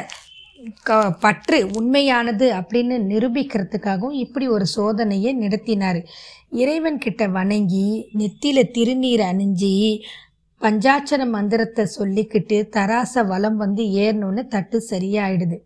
[0.87, 5.99] க பற்று உண்மையானது அப்படின்னு நிரூபிக்கிறதுக்காகவும் இப்படி ஒரு சோதனையை நடத்தினார்.
[6.61, 7.85] இறைவன் கிட்ட வணங்கி
[8.19, 9.71] நெத்தியில் திருநீர் அணிஞ்சி
[10.61, 15.57] பஞ்சாட்சர மந்திரத்தை சொல்லிக்கிட்டு தராச வலம் வந்து ஏறணும்னு தட்டு சரியாயிடுது.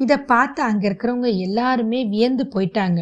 [0.00, 3.00] இதை பார்த்து அங்கே இருக்கிறவங்க எல்லாருமே வியந்து போயிட்டாங்க.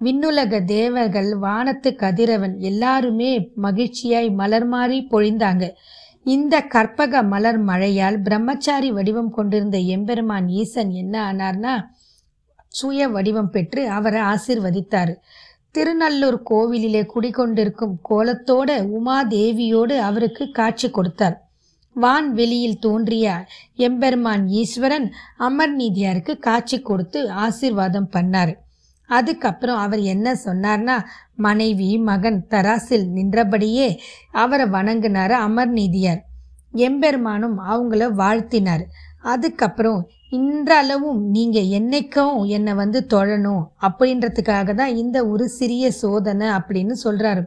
[0.00, 5.70] விண்ணுலக தேவர்கள் வானத்து கதிரவன் எல்லாருமே மகிழ்ச்சியாய் மலர் மாறி பொழிந்தாங்க.
[6.24, 11.74] இந்த கற்பக மலர் மழையால் பிரம்மச்சாரி வடிவம் கொண்டிருந்த எம்பெருமான் ஈசன் என்ன ஆனார்னா
[12.68, 15.14] சுய வடிவம் பெற்று அவரை ஆசிர்வதித்தார்.
[15.70, 21.38] திருநல்லூர் கோவிலிலே குடிகொண்டிருக்கும் கோலத்தோட உமாதேவியோடு அவருக்கு காட்சி கொடுத்தார்.
[21.94, 28.54] வான் வெளியில் தோன்றிய எம்பெருமான் ஈஸ்வரன் அமர்நீதியாருக்கு காட்சி கொடுத்து ஆசிர்வாதம் பண்ணார்.
[29.16, 30.96] அதுக்கப்புறம் அவர் என்ன சொன்னார்னா
[31.36, 33.88] மனைவி மகன் தராசில் நின்றபடியே
[34.42, 36.22] அவரை வணங்கினார் அமர்நீதியார்
[36.74, 38.84] எம்பெருமானும் அவங்கள வாழ்த்தினார்.
[39.24, 40.00] அதுக்கப்புறம்
[40.32, 47.42] இன்றளவும் நீங்கள் என்னைக்கும் என்னை வந்து தொழணும் அப்படின்றதுக்காக தான் இந்த ஒரு சிறிய சோதனை அப்படின்னு சொல்கிறாரு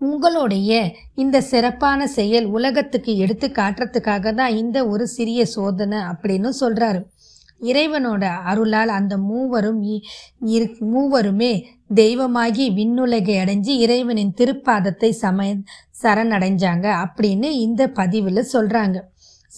[0.00, 0.70] உங்களுடைய
[1.14, 7.00] இந்த சிறப்பான செயல் உலகத்துக்கு எடுத்து காட்டுறதுக்காக தான் இந்த ஒரு சிறிய சோதனை அப்படின்னு சொல்கிறாரு
[7.62, 10.02] இறைவனோட அருளால் அந்த மூவரும் இ-
[10.80, 11.62] மூவருமே
[11.94, 15.54] தெய்வமாகி விண்ணுலகை அடைஞ்சு இறைவனின் திருப்பாதத்தை சம
[16.02, 19.10] சரணடைஞ்சாங்க அப்படின்னு இந்த பதிவில் சொல்கிறாங்க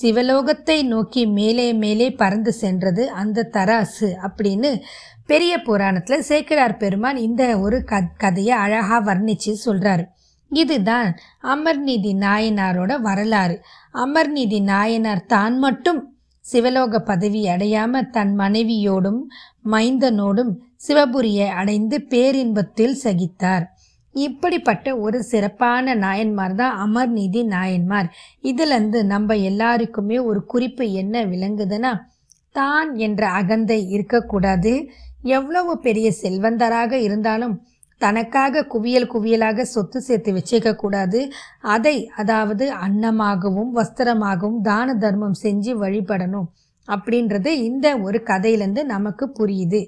[0.02, 4.80] சிவலோகத்தை நோக்கி மேலே மேலே பறந்து சென்றது அந்த தராசு அப்படின்னு
[5.26, 10.04] பெரிய புராணத்தில் சேக்கிரார் பெருமான் இந்த ஒரு க கதையை அழகாக வர்ணித்து சொல்கிறாரு
[10.50, 13.62] இதுதான் அமர்நீதி நாயனாரோட வரலாறு.
[13.94, 16.13] அமர்நீதி நாயனார் தான் மட்டும்
[16.52, 19.20] சிவலோக பதவி அடையாம தன் மனைவியோடும்
[19.70, 20.52] மைந்தனோடும்
[20.88, 23.64] சிவபுரியை அடைந்து பேரின்பத்தில் சகித்தார்.
[24.14, 28.08] இப்படிப்பட்ட ஒரு சிறப்பான நாயன்மார் தான் அமர்நீதி நாயன்மார்.
[28.42, 31.92] இதுலேருந்து நம்ம எல்லாருக்குமே ஒரு குறிப்பு என்ன விளங்குதுன்னா
[32.54, 34.72] தான் என்ற அகந்தை இருக்கக்கூடாது.
[35.22, 37.54] எவ்வளவு பெரிய செல்வந்தராக இருந்தாலும்
[38.00, 41.20] தனக்காக குவியல் குவியலாக சொத்து சேர்த்து வச்சுக்க கூடாது
[41.60, 46.48] அதை அதாவது அன்னமாகவும் வஸ்திரமாகவும் தான தர்மம் செஞ்சு வழிபடணும்
[46.88, 49.80] அப்படின்றது இந்த ஒரு கதையிலேருந்து நமக்கு புரியுது.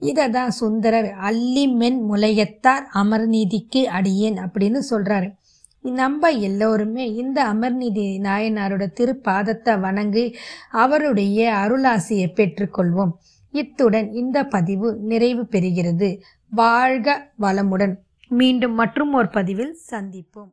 [0.00, 5.28] இதை தான் சுந்தரர் அல்லி மென் முலையத்தார் அமர்நீதிக்கு அடியேன் அப்படின்னு சொல்கிறாரு
[5.84, 10.24] நம்ம எல்லோருமே இந்த அமர்நீதி நாயனாரோட திருப்பாதத்தை வணங்கி
[10.70, 13.12] அவருடைய அருளாசியை பெற்றுக்கொள்வோம்.
[13.54, 16.10] இத்துடன் இந்த பதிவு நிறைவு பெறுகிறது.
[16.50, 17.94] வாழ்க வளமுடன்.
[18.28, 20.48] மீண்டும் மற்றும் ஒரு பதிவில் சந்திப்போம்.